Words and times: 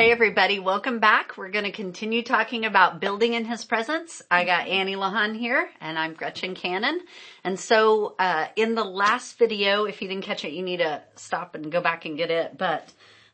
Hey 0.00 0.12
everybody, 0.12 0.58
welcome 0.58 0.98
back. 0.98 1.36
We're 1.36 1.50
going 1.50 1.66
to 1.66 1.72
continue 1.72 2.22
talking 2.22 2.64
about 2.64 3.02
building 3.02 3.34
in 3.34 3.44
his 3.44 3.66
presence. 3.66 4.22
I 4.30 4.46
got 4.46 4.66
Annie 4.66 4.96
Lawhon 4.96 5.36
here 5.36 5.68
and 5.78 5.98
I'm 5.98 6.14
Gretchen 6.14 6.54
Cannon. 6.54 7.02
And 7.44 7.60
so, 7.60 8.14
uh, 8.18 8.46
in 8.56 8.74
the 8.74 8.82
last 8.82 9.36
video, 9.36 9.84
if 9.84 10.00
you 10.00 10.08
didn't 10.08 10.24
catch 10.24 10.42
it, 10.46 10.52
you 10.52 10.62
need 10.62 10.78
to 10.78 11.02
stop 11.16 11.54
and 11.54 11.70
go 11.70 11.82
back 11.82 12.06
and 12.06 12.16
get 12.16 12.30
it. 12.30 12.56
But, 12.56 12.90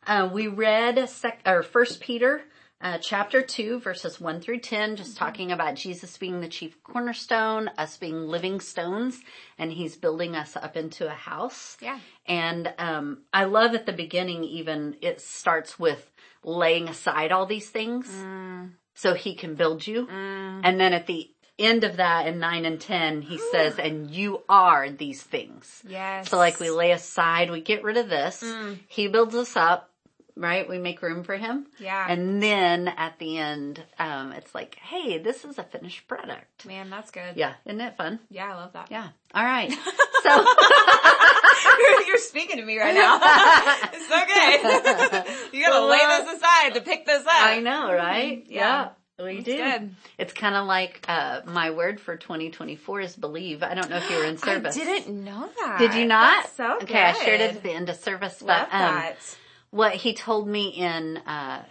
uh, 0.08 0.28
we 0.32 0.48
read 0.48 1.08
sec- 1.08 1.42
or 1.46 1.62
first 1.62 2.00
Peter, 2.00 2.42
uh, 2.80 2.98
chapter 2.98 3.42
two, 3.42 3.78
verses 3.78 4.20
one 4.20 4.40
through 4.40 4.58
10, 4.58 4.96
just 4.96 5.16
talking 5.16 5.52
about 5.52 5.76
Jesus 5.76 6.18
being 6.18 6.40
the 6.40 6.48
chief 6.48 6.82
cornerstone, 6.82 7.70
us 7.78 7.96
being 7.96 8.26
living 8.26 8.58
stones, 8.58 9.20
and 9.56 9.70
he's 9.70 9.94
building 9.94 10.34
us 10.34 10.56
up 10.56 10.76
into 10.76 11.06
a 11.06 11.14
house. 11.14 11.76
Yeah. 11.80 12.00
And, 12.26 12.74
um, 12.76 13.22
I 13.32 13.44
love 13.44 13.72
at 13.76 13.86
the 13.86 13.92
beginning 13.92 14.42
even, 14.42 14.96
it 15.00 15.20
starts 15.20 15.78
with 15.78 16.10
laying 16.46 16.88
aside 16.88 17.32
all 17.32 17.44
these 17.44 17.68
things 17.68 18.08
mm. 18.08 18.70
so 18.94 19.12
he 19.12 19.34
can 19.34 19.56
build 19.56 19.86
you. 19.86 20.06
Mm. 20.06 20.60
And 20.64 20.80
then 20.80 20.94
at 20.94 21.06
the 21.06 21.28
end 21.58 21.84
of 21.84 21.96
that 21.96 22.26
in 22.26 22.38
nine 22.38 22.64
and 22.64 22.80
10, 22.80 23.22
he 23.22 23.36
says, 23.52 23.78
and 23.78 24.10
you 24.10 24.42
are 24.48 24.88
these 24.88 25.22
things. 25.22 25.82
Yes. 25.86 26.30
So 26.30 26.38
like 26.38 26.60
we 26.60 26.70
lay 26.70 26.92
aside, 26.92 27.50
we 27.50 27.60
get 27.60 27.82
rid 27.82 27.96
of 27.96 28.08
this. 28.08 28.42
Mm. 28.42 28.78
He 28.88 29.08
builds 29.08 29.34
us 29.34 29.56
up, 29.56 29.90
right? 30.36 30.68
We 30.68 30.78
make 30.78 31.00
room 31.02 31.24
for 31.24 31.36
him. 31.36 31.66
Yeah. 31.78 32.06
And 32.08 32.42
then 32.42 32.88
at 32.88 33.18
the 33.18 33.38
end, 33.38 33.82
um, 33.98 34.32
it's 34.32 34.54
like, 34.54 34.76
hey, 34.76 35.18
this 35.18 35.44
is 35.44 35.58
a 35.58 35.62
finished 35.64 36.06
product. 36.08 36.66
Man, 36.66 36.90
that's 36.90 37.10
good. 37.10 37.36
Yeah. 37.36 37.54
Isn't 37.64 37.80
it 37.80 37.96
fun? 37.96 38.20
Yeah, 38.30 38.52
I 38.52 38.54
love 38.56 38.72
that. 38.74 38.88
Yeah. 38.90 39.08
All 39.34 39.44
right. 39.44 39.72
So 40.26 40.44
You're 42.06 42.18
speaking 42.18 42.56
to 42.56 42.64
me 42.64 42.78
right 42.78 42.94
now. 42.94 43.18
it's 43.92 44.10
okay. 44.10 45.56
you 45.56 45.62
gotta 45.64 45.72
Well, 45.80 45.88
lay 45.88 45.98
this 46.24 46.36
aside 46.36 46.74
to 46.74 46.80
pick 46.80 47.06
this 47.06 47.20
up. 47.24 47.32
I 47.32 47.60
know, 47.60 47.92
right? 47.92 48.44
Yeah. 48.48 48.88
We 49.18 49.36
It's 49.38 49.44
do. 49.44 49.56
good. 49.56 49.94
It's 50.18 50.32
kind 50.32 50.54
of 50.56 50.66
like, 50.66 51.04
uh, 51.08 51.42
my 51.46 51.70
word 51.70 52.00
for 52.00 52.16
2024 52.16 53.00
is 53.00 53.16
believe. 53.16 53.62
I 53.62 53.74
don't 53.74 53.88
know 53.88 53.96
if 53.98 54.10
you 54.10 54.16
were 54.16 54.24
in 54.24 54.36
service. 54.36 54.76
I 54.76 54.80
didn't 54.84 55.24
know 55.24 55.48
that. 55.60 55.78
Did 55.78 55.94
you 55.94 56.06
not? 56.06 56.42
That's 56.44 56.56
so 56.56 56.76
Okay, 56.82 57.00
I 57.02 57.12
shared 57.12 57.40
it 57.40 57.56
at 57.56 57.62
the 57.62 57.70
end 57.72 57.88
of 57.88 57.96
service, 57.96 58.42
Love 58.42 58.66
but, 58.70 58.74
um, 58.76 58.94
that. 58.96 59.36
What 59.76 59.94
he 59.94 60.14
told 60.14 60.48
me 60.48 60.68
in, 60.68 61.18
uh, 61.18 61.64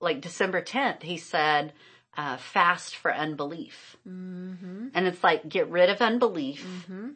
like 0.00 0.20
December 0.20 0.62
10th, 0.62 1.02
he 1.02 1.16
said, 1.18 1.72
uh, 2.16 2.36
fast 2.38 2.96
for 2.96 3.14
unbelief. 3.14 3.96
Mm-hmm. 4.08 4.88
And 4.94 5.06
it's 5.06 5.22
like, 5.22 5.48
get 5.48 5.70
rid 5.70 5.90
of 5.90 6.00
unbelief. 6.00 6.66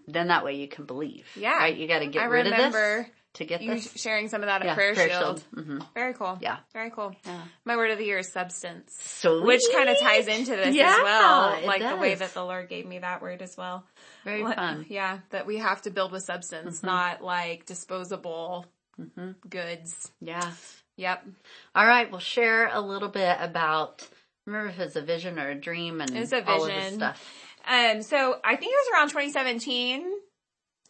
Then 0.06 0.28
that 0.28 0.44
way 0.44 0.54
you 0.56 0.68
can 0.68 0.84
believe. 0.84 1.26
Yeah. 1.36 1.56
Right? 1.58 1.76
You 1.76 1.88
gotta 1.88 2.06
get 2.06 2.22
I 2.22 2.26
rid 2.26 2.46
of 2.46 2.72
this 2.72 3.06
to 3.34 3.44
get 3.44 3.62
You 3.62 3.74
this. 3.74 3.92
sharing 4.00 4.28
some 4.28 4.42
of 4.42 4.46
that 4.46 4.60
at 4.62 4.66
Yeah, 4.68 4.74
Prayer, 4.76 4.94
Prayer 4.94 5.08
Shield. 5.10 5.42
Shield. 5.56 5.66
Mhm. 5.66 5.86
Very 5.94 6.14
cool. 6.14 6.38
Yeah. 6.40 6.58
Very 6.72 6.90
cool. 6.90 7.16
Yeah. 7.26 7.40
My 7.64 7.76
word 7.76 7.90
of 7.90 7.98
the 7.98 8.04
year 8.04 8.18
is 8.18 8.30
substance. 8.32 8.96
Sweet. 9.00 9.42
Which 9.44 9.62
kind 9.72 9.88
of 9.88 9.98
ties 9.98 10.28
into 10.28 10.54
this 10.54 10.72
Yeah, 10.76 10.94
as 10.96 11.02
well. 11.02 11.66
Like 11.66 11.82
the 11.82 11.96
way 11.96 12.14
that 12.14 12.32
the 12.32 12.44
Lord 12.44 12.68
gave 12.68 12.86
me 12.86 13.00
that 13.00 13.20
word 13.20 13.42
as 13.42 13.56
well. 13.56 13.84
Very 14.24 14.44
Like, 14.44 14.54
fun. 14.54 14.86
Yeah, 14.88 15.18
that 15.30 15.46
we 15.46 15.58
have 15.58 15.82
to 15.82 15.90
build 15.90 16.12
with 16.12 16.22
substance, 16.22 16.78
Mm-hmm. 16.78 16.86
not 16.86 17.24
like 17.24 17.66
disposable 17.66 18.66
goods. 19.48 20.10
Yeah. 20.20 20.52
Yep. 20.96 21.26
All 21.74 21.86
right, 21.86 22.10
we'll 22.10 22.20
share 22.20 22.68
a 22.72 22.80
little 22.80 23.08
bit 23.08 23.36
about. 23.40 24.06
Remember 24.46 24.68
if 24.70 24.78
it's 24.78 24.96
a 24.96 25.02
vision 25.02 25.38
or 25.38 25.50
a 25.50 25.54
dream 25.54 26.00
and 26.00 26.14
It's 26.16 26.32
a 26.32 26.46
all 26.46 26.64
of 26.64 26.68
this 26.68 26.94
stuff. 26.94 27.32
Um, 27.66 28.02
so 28.02 28.36
I 28.44 28.56
think 28.56 28.72
it 28.72 28.76
was 28.76 28.94
around 28.94 29.08
2017, 29.08 30.02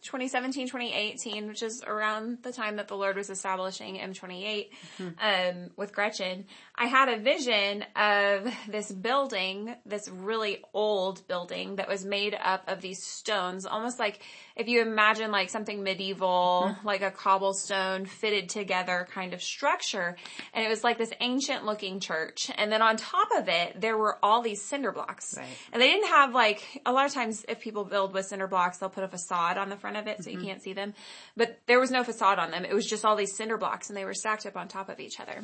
2017, 0.03 0.67
2018, 0.67 1.47
which 1.47 1.63
is 1.63 1.81
around 1.87 2.39
the 2.43 2.51
time 2.51 2.75
that 2.75 2.89
the 2.89 2.95
Lord 2.95 3.15
was 3.15 3.29
establishing 3.29 3.95
M28, 3.95 4.69
um, 4.99 5.69
with 5.77 5.93
Gretchen. 5.93 6.45
I 6.75 6.87
had 6.87 7.07
a 7.07 7.17
vision 7.17 7.85
of 7.95 8.53
this 8.69 8.91
building, 8.91 9.73
this 9.85 10.09
really 10.09 10.61
old 10.73 11.27
building 11.27 11.77
that 11.77 11.87
was 11.87 12.05
made 12.05 12.35
up 12.39 12.65
of 12.67 12.81
these 12.81 13.03
stones, 13.03 13.65
almost 13.65 13.97
like 13.97 14.21
if 14.55 14.69
you 14.69 14.81
imagine 14.81 15.31
like 15.31 15.49
something 15.49 15.83
medieval, 15.83 16.67
mm-hmm. 16.69 16.87
like 16.87 17.01
a 17.01 17.11
cobblestone 17.11 18.05
fitted 18.05 18.47
together 18.47 19.07
kind 19.11 19.33
of 19.33 19.41
structure. 19.41 20.15
And 20.53 20.65
it 20.65 20.69
was 20.69 20.83
like 20.83 20.97
this 20.97 21.11
ancient 21.19 21.65
looking 21.65 21.99
church. 21.99 22.49
And 22.55 22.71
then 22.71 22.81
on 22.81 22.95
top 22.95 23.27
of 23.37 23.49
it, 23.49 23.81
there 23.81 23.97
were 23.97 24.17
all 24.23 24.41
these 24.41 24.61
cinder 24.61 24.93
blocks. 24.93 25.35
Right. 25.37 25.47
And 25.73 25.81
they 25.81 25.89
didn't 25.89 26.07
have 26.07 26.33
like, 26.33 26.81
a 26.85 26.93
lot 26.93 27.05
of 27.05 27.13
times 27.13 27.45
if 27.49 27.59
people 27.59 27.83
build 27.83 28.13
with 28.13 28.27
cinder 28.27 28.47
blocks, 28.47 28.77
they'll 28.77 28.89
put 28.89 29.03
a 29.03 29.09
facade 29.09 29.57
on 29.57 29.69
the 29.69 29.75
front 29.75 29.97
of 29.97 30.07
it 30.07 30.23
so 30.23 30.29
you 30.29 30.37
mm-hmm. 30.37 30.47
can't 30.47 30.63
see 30.63 30.73
them. 30.73 30.93
But 31.35 31.59
there 31.67 31.79
was 31.79 31.91
no 31.91 32.03
facade 32.05 32.39
on 32.39 32.51
them. 32.51 32.63
It 32.63 32.73
was 32.73 32.85
just 32.85 33.03
all 33.03 33.17
these 33.17 33.35
cinder 33.35 33.57
blocks 33.57 33.89
and 33.89 33.97
they 33.97 34.05
were 34.05 34.13
stacked 34.13 34.45
up 34.45 34.55
on 34.55 34.69
top 34.69 34.87
of 34.87 35.01
each 35.01 35.19
other. 35.19 35.43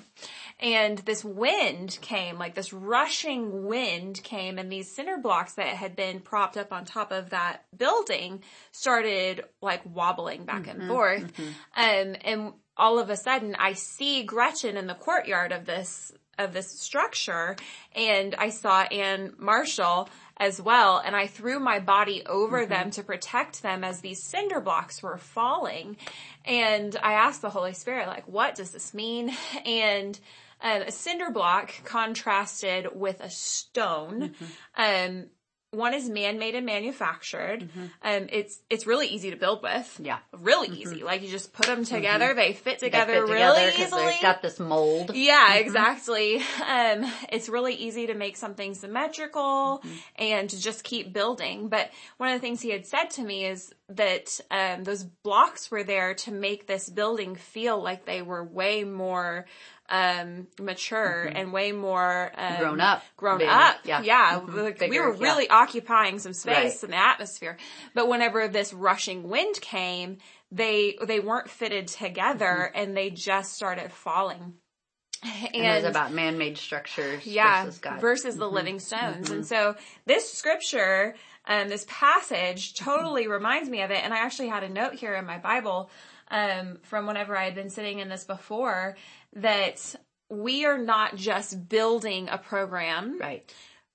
And 0.61 0.97
this 0.99 1.25
wind 1.25 1.97
came, 2.01 2.38
like 2.38 2.55
this 2.55 2.72
rushing 2.72 3.66
wind 3.66 4.23
came 4.23 4.57
and 4.57 4.72
these 4.72 4.95
cinder 4.95 5.17
blocks 5.17 5.55
that 5.55 5.67
had 5.67 5.97
been 5.97 6.22
propped 6.22 6.55
up 6.55 6.72
on 6.72 6.85
top 6.85 7.11
of 7.11 7.31
that 7.31 7.66
building 7.75 8.41
started 8.72 9.00
like 9.62 9.81
wobbling 9.85 10.45
back 10.45 10.67
and 10.67 10.88
forth. 10.88 11.23
Um, 11.75 12.16
and 12.23 12.53
all 12.78 13.00
of 13.00 13.09
a 13.09 13.16
sudden 13.16 13.56
I 13.59 13.73
see 13.73 14.23
Gretchen 14.23 14.78
in 14.78 14.88
the 14.88 14.95
courtyard 14.95 15.51
of 15.51 15.66
this 15.66 16.12
of 16.39 16.53
this 16.53 16.79
structure 16.79 17.56
and 17.94 18.34
I 18.35 18.50
saw 18.50 18.81
Anne 18.84 19.34
Marshall 19.38 20.09
as 20.38 20.59
well 20.59 20.97
and 21.06 21.16
I 21.16 21.28
threw 21.28 21.59
my 21.59 21.79
body 21.79 22.23
over 22.25 22.66
them 22.66 22.90
to 22.91 23.03
protect 23.03 23.61
them 23.61 23.84
as 23.84 24.00
these 24.00 24.23
cinder 24.23 24.59
blocks 24.59 25.03
were 25.03 25.17
falling. 25.17 25.97
And 26.45 26.95
I 27.03 27.13
asked 27.13 27.41
the 27.41 27.50
Holy 27.51 27.73
Spirit 27.73 28.07
like 28.07 28.28
what 28.28 28.56
does 28.56 28.72
this 28.72 28.94
mean? 28.94 29.31
And 29.66 30.19
um, 30.63 30.84
a 30.84 30.91
cinder 30.91 31.31
block 31.31 31.73
contrasted 31.84 32.88
with 32.94 33.19
a 33.19 33.29
stone. 33.29 34.34
Um 34.75 35.25
one 35.72 35.94
is 35.94 36.09
man-made 36.09 36.54
and 36.56 36.66
manufactured. 36.66 37.70
Um, 38.04 38.28
it's 38.30 38.59
it's 38.70 38.86
really 38.86 39.08
easy 39.08 39.32
to 39.32 39.38
build 39.38 39.64
with. 39.64 40.00
Yeah. 40.04 40.20
really 40.38 40.68
easy. 40.68 41.02
Like 41.04 41.22
you 41.22 41.30
just 41.30 41.54
put 41.54 41.66
them 41.66 41.86
together; 41.86 42.34
they 42.34 42.54
fit 42.54 42.80
They 42.80 42.88
together 42.88 43.26
fit 43.26 43.34
really 43.34 43.72
together 43.72 43.84
easily. 43.84 44.06
They've 44.06 44.22
got 44.22 44.42
this 44.42 44.59
mold. 44.59 45.16
Yeah, 45.16 45.56
exactly. 45.56 46.38
Um, 46.38 47.09
it's 47.32 47.48
really 47.48 47.74
easy 47.74 48.08
to 48.08 48.14
make 48.14 48.36
something 48.38 48.74
symmetrical 48.74 49.82
and 50.18 50.50
to 50.50 50.59
just 50.59 50.84
keep 50.84 51.14
building. 51.14 51.70
But 51.70 51.90
one 52.18 52.30
of 52.30 52.36
the 52.36 52.42
things 52.42 52.62
he 52.62 52.72
had 52.72 52.86
said 52.86 53.09
to 53.12 53.24
me 53.24 53.46
is 53.46 53.74
that 53.90 54.40
um, 54.50 54.84
those 54.84 55.03
blocks 55.03 55.72
were 55.72 55.84
there 55.84 56.14
to 56.16 56.32
make 56.32 56.68
this 56.68 56.90
building 56.90 57.36
feel 57.36 57.82
like 57.82 58.06
they 58.06 58.22
were 58.22 58.44
way 58.44 58.84
more 58.84 59.46
um, 59.91 60.47
mature 60.59 61.24
and 61.35 61.52
way 61.52 61.72
more 61.74 62.31
um, 62.38 62.57
Grown 62.57 62.81
up. 62.81 63.03
Grown 63.18 63.44
up, 63.44 63.75
Yeah. 63.84 64.02
yeah. 64.02 64.40
Mhm. 64.40 64.63
Like, 64.63 64.79
we 64.79 64.88
Bigger, 64.90 65.09
were 65.09 65.16
yeah. 65.16 65.22
really 65.24 65.50
occupying 65.50 66.18
some 66.19 66.34
space 66.34 66.75
Right. 66.81 66.84
in 66.85 66.91
the 66.91 66.97
atmosphere. 66.97 67.57
But 67.94 68.07
whenever 68.07 68.47
this 68.47 68.74
rushing 68.74 69.28
wind 69.29 69.59
came, 69.62 70.18
they 70.52 70.97
they 71.03 71.19
weren't 71.19 71.50
fitted 71.50 71.88
together 71.88 72.72
and 72.74 72.96
they 72.96 73.09
just 73.09 73.53
started 73.53 73.91
falling. 73.91 74.56
And, 75.24 75.53
it 75.53 75.75
was 75.75 75.84
about 75.84 76.12
man-made 76.13 76.58
structures 76.58 77.28
yeah, 77.28 77.66
versus 77.66 77.79
God. 77.79 78.02
versus 78.02 78.38
the 78.38 78.50
living 78.50 78.79
stones. 78.79 79.29
And 79.29 79.46
so 79.46 79.75
this 80.08 80.34
scripture, 80.34 81.13
um, 81.46 81.69
this 81.69 81.85
passage 81.88 82.73
totally 82.73 83.28
reminds 83.28 83.69
me 83.69 83.84
of 83.84 83.91
it. 83.91 84.03
And 84.03 84.16
I 84.16 84.18
actually 84.18 84.47
had 84.47 84.63
a 84.63 84.69
note 84.69 84.96
here 84.96 85.13
in 85.13 85.25
my 85.28 85.38
Bible, 85.38 85.91
um, 86.31 86.79
from 86.81 87.06
whenever 87.06 87.38
I 87.38 87.44
had 87.44 87.53
been 87.53 87.69
sitting 87.69 88.00
in 88.00 88.09
this 88.09 88.23
before 88.23 88.96
that 89.34 89.96
we 90.30 90.66
are 90.66 90.78
not 90.78 91.16
just 91.16 91.68
building 91.69 92.30
a 92.30 92.38
program 92.38 93.18
right. 93.19 93.53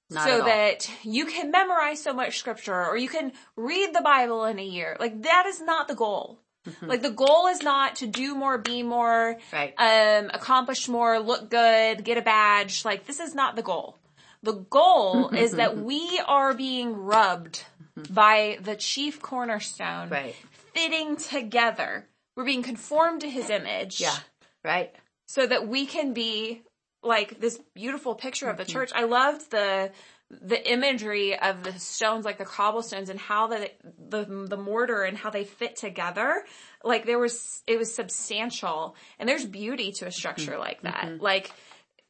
Not 0.09 0.29
so 0.29 0.45
that 0.45 0.89
you 1.03 1.27
can 1.27 1.51
memorize 1.51 2.01
so 2.01 2.13
much 2.13 2.39
scripture 2.39 2.87
or 2.87 2.97
you 2.97 3.09
can 3.09 3.33
read 3.57 3.93
the 3.93 4.03
Bible 4.03 4.45
in 4.45 4.59
a 4.61 4.65
year. 4.65 4.97
Like 5.01 5.23
that 5.23 5.47
is 5.47 5.61
not 5.61 5.89
the 5.89 5.97
goal. 5.97 6.39
Like 6.83 7.03
the 7.03 7.11
goal 7.11 7.47
is 7.49 7.63
not 7.63 7.97
to 7.97 8.07
do 8.09 8.35
more, 8.35 8.59
be 8.59 8.83
more, 8.83 9.37
Right. 9.53 9.73
um, 9.79 10.31
accomplish 10.35 10.89
more, 10.89 11.19
look 11.19 11.49
good, 11.51 12.05
get 12.05 12.19
a 12.19 12.23
badge. 12.23 12.85
Like 12.85 13.07
this 13.07 13.19
is 13.21 13.35
not 13.35 13.57
the 13.57 13.63
goal. 13.63 13.99
The 14.43 14.53
goal 14.71 15.29
is 15.35 15.53
that 15.53 15.77
we 15.79 16.21
are 16.27 16.55
being 16.55 16.95
rubbed 16.95 17.63
by 18.11 18.59
the 18.61 18.77
chief 18.77 19.21
cornerstone, 19.23 20.09
Right. 20.09 20.35
fitting 20.75 21.17
together. 21.17 22.07
We're 22.37 22.45
being 22.45 22.63
conformed 22.63 23.23
to 23.23 23.31
his 23.31 23.49
image 23.51 24.01
Yeah. 24.01 24.15
Right. 24.65 24.95
So 25.27 25.47
that 25.47 25.69
we 25.69 25.87
can 25.87 26.13
be 26.13 26.63
like 27.03 27.41
this 27.41 27.59
beautiful 27.75 28.15
picture 28.15 28.49
of 28.49 28.57
the 28.57 28.65
Mm-hmm. 28.65 28.73
church. 28.73 28.91
I 28.95 29.05
loved 29.05 29.51
the 29.51 29.93
the 30.29 30.73
imagery 30.73 31.39
of 31.39 31.63
the 31.63 31.73
stones, 31.79 32.25
like 32.25 32.37
the 32.37 32.45
cobblestones, 32.45 33.11
and 33.11 33.19
how 33.21 33.47
the 33.47 33.71
the 34.09 34.25
the 34.25 34.57
mortar 34.57 35.05
and 35.05 35.17
how 35.17 35.31
they 35.31 35.45
fit 35.45 35.77
together. 35.77 36.43
Like 36.83 37.07
there 37.07 37.19
was, 37.19 37.63
it 37.67 37.79
was 37.79 37.95
substantial, 37.95 38.97
and 39.21 39.29
there's 39.29 39.45
beauty 39.45 39.93
to 39.93 40.07
a 40.07 40.11
structure 40.11 40.53
Mm-hmm. 40.53 40.61
like 40.61 40.83
that. 40.83 41.21
Like 41.21 41.53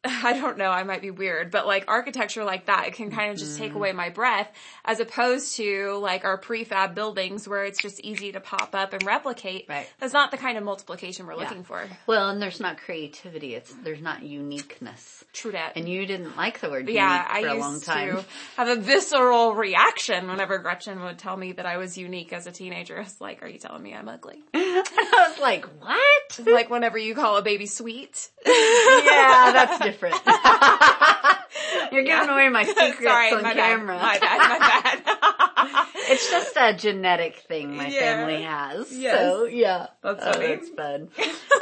I 0.25 0.32
don't 0.35 0.58
know, 0.58 0.70
I 0.70 0.82
might 0.85 1.03
be 1.03 1.11
weird, 1.11 1.50
but 1.50 1.67
like 1.67 1.85
architecture 1.88 2.44
like 2.44 2.67
that, 2.67 2.87
it 2.87 2.94
can 2.94 3.11
kind 3.11 3.32
of 3.32 3.38
just 3.38 3.58
take 3.58 3.67
Mm-hmm. 3.70 3.76
away 3.79 3.93
my 3.93 4.11
breath 4.11 4.50
as 4.85 5.00
opposed 5.00 5.56
to 5.56 5.99
like 6.00 6.25
our 6.25 6.38
prefab 6.38 6.94
buildings 6.94 7.49
where 7.49 7.64
it's 7.64 7.81
just 7.82 8.00
easy 8.00 8.31
to 8.32 8.41
pop 8.41 8.75
up 8.75 8.93
and 8.93 9.03
replicate. 9.05 9.67
Right. 9.69 9.88
That's 9.99 10.12
not 10.12 10.31
the 10.31 10.37
kind 10.37 10.56
of 10.56 10.64
multiplication 10.64 11.26
we're 11.26 11.35
looking 11.35 11.64
for. 11.64 11.85
Well, 12.06 12.31
and 12.31 12.41
there's 12.41 12.61
not 12.61 12.79
creativity. 12.79 13.55
It's 13.55 13.75
there's 13.82 14.00
not 14.00 14.23
uniqueness. 14.23 15.25
True 15.32 15.53
that. 15.53 15.73
And 15.76 15.88
you 15.88 16.06
didn't 16.06 16.37
like 16.37 16.61
the 16.61 16.70
word 16.70 16.88
yeah, 16.88 17.12
unique 17.12 17.31
I 17.31 17.41
for 17.43 17.49
a 17.49 17.55
used 17.55 17.61
long 17.61 17.81
time. 17.81 18.17
to 18.17 18.25
have 18.56 18.69
a 18.69 18.76
visceral 18.81 19.55
reaction 19.55 20.29
whenever 20.29 20.59
Gretchen 20.59 21.00
would 21.02 21.19
tell 21.19 21.37
me 21.37 21.52
that 21.52 21.67
I 21.67 21.76
was 21.76 21.99
unique 21.99 22.32
as 22.32 22.47
a 22.47 22.52
teenager. 22.52 22.97
I 22.97 23.02
was 23.02 23.20
like, 23.20 23.43
are 23.43 23.49
you 23.49 23.59
telling 23.59 23.82
me 23.82 23.94
I'm 23.94 24.09
ugly? 24.09 24.43
I 24.55 25.29
was 25.31 25.38
like, 25.41 25.67
what? 25.81 26.47
Like 26.47 26.70
whenever 26.70 26.97
you 26.99 27.14
call 27.14 27.37
a 27.37 27.43
baby 27.43 27.67
sweet. 27.67 28.31
yeah, 28.47 29.52
that's 29.52 29.79
different. 29.79 29.96
You're 31.93 32.03
giving 32.05 32.29
away 32.29 32.49
my 32.49 32.65
secrets 32.65 33.03
Sorry, 33.05 33.33
on 33.33 33.43
my 33.43 33.55
camera. 33.55 33.97
bad. 33.97 34.03
My 34.03 34.19
bad, 34.19 34.49
my 34.49 34.59
bad. 34.59 35.87
It's 36.09 36.31
just 36.31 36.57
a 36.57 36.73
genetic 36.73 37.39
thing 37.49 37.77
my 37.77 37.89
Yeah. 37.89 37.99
family 37.99 38.43
has. 38.43 38.93
Yes. 38.93 39.17
So 39.19 39.45
yeah, 39.47 39.89
That's 40.03 40.23
Oh, 40.25 40.33
funny. 40.35 40.47
that's 40.55 40.69
fun. 40.71 41.09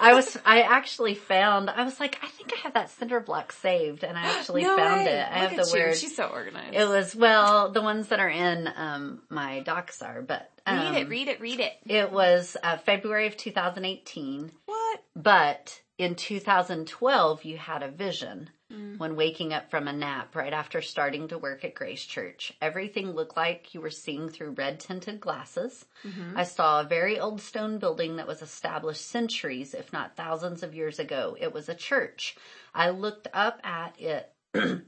I 0.01 0.13
was, 0.13 0.37
I 0.45 0.63
actually 0.63 1.15
found, 1.15 1.71
I 1.71 1.85
was 1.85 1.99
like, 1.99 2.19
I 2.23 2.27
think 2.29 2.53
I 2.53 2.57
have 2.65 2.75
that 2.75 2.91
cinder 2.91 3.21
block 3.21 3.53
saved, 3.53 4.05
and 4.05 4.19
I 4.19 4.23
actually 4.23 4.63
No 4.63 4.77
found 4.77 5.07
way. 5.07 5.13
it. 5.13 5.27
I 5.31 5.43
Look 5.45 5.53
have 5.53 5.67
the 5.71 5.77
you. 5.79 5.85
word. 5.85 5.97
She's 5.97 6.15
so 6.15 6.27
organized. 6.27 6.75
It 6.75 6.87
was 6.87 7.17
well, 7.17 7.71
the 7.73 7.81
ones 7.81 8.09
that 8.09 8.21
are 8.21 8.29
in 8.29 8.69
um 8.77 9.23
my 9.31 9.61
docs 9.61 10.03
are, 10.03 10.21
but 10.21 10.51
um, 10.67 10.79
read 10.93 10.95
it, 11.01 11.09
read 11.09 11.29
it, 11.29 11.41
read 11.41 11.61
it. 11.61 11.73
it 11.87 12.13
was 12.13 12.57
uh, 12.63 12.77
February 12.79 13.27
of 13.29 13.37
2018. 13.39 14.51
What? 14.67 15.03
But 15.17 15.81
in 15.99 16.15
2012, 16.15 17.45
you 17.45 17.57
had 17.57 17.83
a 17.83 17.91
vision 17.91 18.51
Mm. 18.73 18.99
when 18.99 19.15
waking 19.15 19.53
up 19.53 19.71
from 19.71 19.87
a 19.87 19.93
nap 19.93 20.35
right 20.35 20.53
after 20.53 20.81
starting 20.81 21.29
to 21.29 21.39
work 21.39 21.65
at 21.65 21.75
Grace 21.75 22.05
Church. 22.05 22.53
Everything 22.63 23.11
looked 23.11 23.37
like 23.37 23.75
you 23.75 23.81
were 23.81 23.91
seeing 23.91 24.31
through 24.31 24.53
red 24.53 24.81
tinted 24.81 25.21
glasses. 25.21 25.85
Mm-hmm. 26.03 26.37
I 26.37 26.45
saw 26.45 26.81
a 26.81 26.85
very 26.85 27.21
old 27.21 27.43
stone 27.43 27.79
building 27.79 28.17
that 28.17 28.27
was 28.27 28.41
established 28.41 29.07
centuries, 29.07 29.75
if 29.75 29.93
not 29.93 30.17
thousands 30.17 30.63
of 30.63 30.75
years 30.75 30.99
ago. 30.99 31.37
It 31.39 31.53
was 31.53 31.69
a 31.69 31.75
church. 31.75 32.37
I 32.75 32.89
looked 32.89 33.29
up 33.35 33.61
at 33.63 34.01
it 34.01 34.33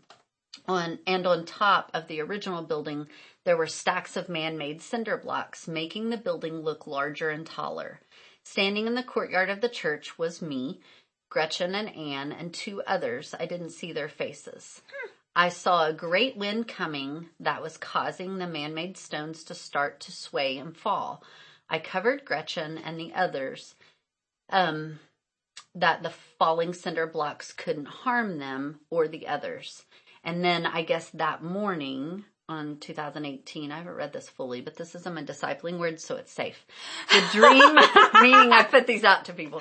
on 0.67 0.99
and 1.07 1.27
on 1.27 1.45
top 1.45 1.91
of 1.95 2.09
the 2.09 2.21
original 2.23 2.63
building 2.63 3.07
there 3.45 3.57
were 3.57 3.67
stacks 3.67 4.17
of 4.17 4.29
man-made 4.29 4.83
cinder 4.83 5.17
blocks 5.17 5.69
making 5.69 6.11
the 6.11 6.17
building 6.17 6.61
look 6.61 6.87
larger 6.87 7.31
and 7.31 7.47
taller 7.47 8.01
standing 8.43 8.87
in 8.87 8.95
the 8.95 9.03
courtyard 9.03 9.51
of 9.51 9.61
the 9.61 9.69
church 9.69 10.19
was 10.19 10.41
me 10.41 10.81
gretchen 11.29 11.75
and 11.75 11.95
anne 11.97 12.33
and 12.33 12.53
two 12.53 12.83
others 12.87 13.35
i 13.39 13.47
didn't 13.47 13.71
see 13.71 13.93
their 13.93 14.09
faces. 14.09 14.83
I 15.39 15.51
saw 15.51 15.85
a 15.85 15.93
great 15.93 16.39
wind 16.39 16.67
coming 16.67 17.29
that 17.41 17.61
was 17.61 17.77
causing 17.77 18.39
the 18.39 18.47
man-made 18.47 18.97
stones 18.97 19.45
to 19.45 19.55
start 19.55 20.01
to 20.01 20.13
sway 20.13 20.57
and 20.57 20.75
fall. 20.75 21.23
I 21.69 21.79
covered 21.79 22.25
gretchen 22.25 22.79
and 22.79 22.99
the 22.99 23.13
others 23.13 23.75
um 24.49 24.99
that 25.75 26.03
the 26.03 26.13
falling 26.39 26.73
cinder 26.73 27.07
blocks 27.07 27.53
couldn't 27.53 27.87
harm 27.87 28.39
them 28.39 28.81
or 28.89 29.09
the 29.09 29.29
others. 29.29 29.85
And 30.25 30.43
then 30.43 30.65
I 30.65 30.83
guess 30.83 31.11
that 31.11 31.43
morning 31.43 32.25
on 32.49 32.79
2018, 32.79 33.73
I 33.73 33.79
haven't 33.79 33.95
read 33.95 34.13
this 34.13 34.29
fully, 34.29 34.61
but 34.61 34.77
this 34.77 34.95
is 34.95 35.07
in 35.07 35.15
my 35.15 35.23
discipling 35.23 35.79
words, 35.79 36.05
so 36.05 36.17
it's 36.17 36.33
safe. 36.33 36.65
The 37.11 37.23
dream, 37.33 37.75
meaning 38.23 38.53
I 38.53 38.67
put 38.69 38.87
these 38.87 39.05
out 39.05 39.25
to 39.27 39.33
people. 39.33 39.61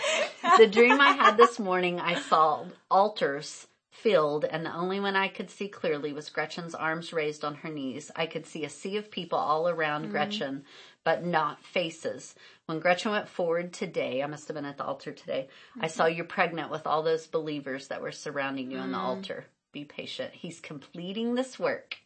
The 0.57 0.67
dream 0.67 1.01
I 1.01 1.11
had 1.11 1.37
this 1.37 1.59
morning, 1.59 1.99
I 1.99 2.19
saw 2.19 2.65
altars 2.91 3.67
filled 4.05 4.45
and 4.45 4.65
the 4.65 4.75
only 4.75 4.99
one 4.99 5.15
I 5.15 5.29
could 5.29 5.49
see 5.49 5.67
clearly 5.67 6.13
was 6.13 6.29
Gretchen's 6.29 6.75
arms 6.75 7.11
raised 7.11 7.43
on 7.43 7.55
her 7.55 7.69
knees. 7.69 8.11
I 8.15 8.27
could 8.27 8.45
see 8.45 8.63
a 8.63 8.69
sea 8.69 8.97
of 8.97 9.09
people 9.09 9.39
all 9.39 9.67
around 9.67 10.03
mm-hmm. 10.03 10.11
Gretchen, 10.11 10.63
but 11.03 11.25
not 11.25 11.63
faces. 11.63 12.35
When 12.67 12.79
Gretchen 12.79 13.13
went 13.13 13.29
forward 13.29 13.73
today, 13.73 14.21
I 14.21 14.27
must 14.27 14.47
have 14.47 14.55
been 14.55 14.65
at 14.65 14.77
the 14.77 14.85
altar 14.85 15.11
today, 15.11 15.47
I 15.79 15.87
saw 15.87 16.05
mm-hmm. 16.05 16.17
you 16.17 16.23
pregnant 16.23 16.71
with 16.71 16.85
all 16.85 17.01
those 17.01 17.25
believers 17.25 17.87
that 17.87 18.01
were 18.01 18.11
surrounding 18.11 18.69
you 18.69 18.77
on 18.77 18.91
the 18.91 18.97
mm-hmm. 18.97 19.07
altar. 19.07 19.45
Be 19.71 19.85
patient. 19.85 20.33
He's 20.33 20.59
completing 20.59 21.33
this 21.33 21.57
work 21.57 21.97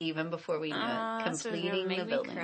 even 0.00 0.30
before 0.30 0.58
we 0.58 0.68
knew 0.70 0.76
Ah, 0.78 1.18
it. 1.20 1.24
gonna 1.24 1.36
Completing 1.38 1.88
the 1.88 2.04
building. 2.04 2.36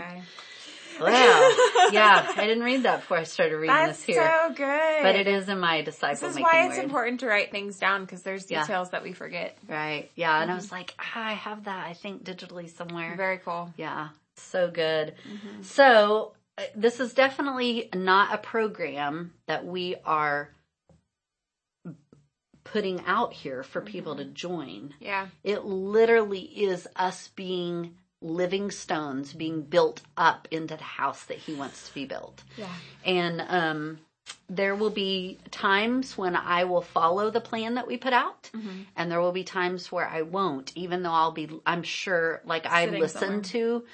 Wow. 1.01 1.09
yeah, 1.93 2.27
I 2.37 2.47
didn't 2.47 2.63
read 2.65 2.83
that 2.85 3.01
before 3.01 3.17
I 3.19 3.23
started 3.25 3.57
reading 3.57 3.75
That's 3.75 3.99
this 3.99 4.07
here. 4.15 4.23
so 4.49 4.55
good. 4.55 5.03
but 5.03 5.17
it 5.17 5.27
is 5.27 5.49
in 5.49 5.59
my 5.59 5.81
disciple 5.83 6.29
This 6.29 6.37
is 6.37 6.43
why 6.43 6.67
it's 6.67 6.77
word. 6.77 6.85
important 6.85 7.21
to 7.21 7.27
write 7.27 7.51
things 7.51 7.79
down 7.79 8.03
because 8.03 8.23
there's 8.23 8.51
Yeah. 8.51 8.61
details 8.63 8.91
that 8.91 9.03
we 9.03 9.13
forget. 9.13 9.57
Right. 9.69 10.11
Yeah. 10.17 10.41
And 10.43 10.51
I 10.51 10.55
was 10.55 10.71
like, 10.71 10.95
ah, 10.99 11.13
I 11.29 11.33
have 11.33 11.65
that, 11.65 11.87
I 11.87 11.95
think, 11.95 12.25
digitally 12.25 12.69
somewhere. 12.75 13.15
Very 13.17 13.39
cool. 13.39 13.73
Yeah. 13.77 14.09
So 14.37 14.71
good. 14.71 15.15
So 15.63 16.33
uh, 16.59 16.63
this 16.77 17.01
is 17.01 17.15
definitely 17.15 17.89
not 17.95 18.35
a 18.35 18.39
program 18.39 19.33
that 19.47 19.65
we 19.65 19.97
are 20.05 20.51
putting 22.65 23.05
out 23.07 23.33
here 23.33 23.63
for 23.63 23.81
people 23.81 24.17
to 24.17 24.25
join. 24.25 24.95
Yeah. 25.01 25.29
It 25.45 25.65
literally 25.65 26.41
is 26.41 26.87
us 26.97 27.29
being 27.35 27.95
living 28.21 28.71
stones 28.71 29.33
being 29.33 29.63
built 29.63 30.01
up 30.17 30.47
into 30.53 30.77
the 30.77 30.83
house 30.83 31.25
that 31.25 31.39
he 31.39 31.55
wants 31.55 31.89
to 31.89 31.95
be 31.95 32.05
built. 32.05 32.41
Yeah. 32.57 32.69
And 33.05 33.41
um, 33.41 33.99
there 34.49 34.77
will 34.77 34.91
be 34.91 35.39
times 35.51 36.17
when 36.17 36.37
I 36.37 36.65
will 36.65 36.83
follow 36.83 37.31
the 37.31 37.41
plan 37.41 37.75
that 37.75 37.89
we 37.89 37.97
put 37.97 38.13
out, 38.13 38.49
Mm-hmm. 38.55 38.83
and 38.97 39.11
there 39.11 39.21
will 39.21 39.33
be 39.33 39.43
times 39.45 39.91
where 39.91 40.07
I 40.07 40.23
won't, 40.23 40.71
even 40.77 41.03
though 41.03 41.11
I'll 41.11 41.33
be, 41.33 41.49
I'm 41.67 41.83
sure, 41.83 42.41
like 42.45 42.65
I 42.67 42.85
Sitting 42.85 43.01
listen 43.01 43.43
to. 43.43 43.85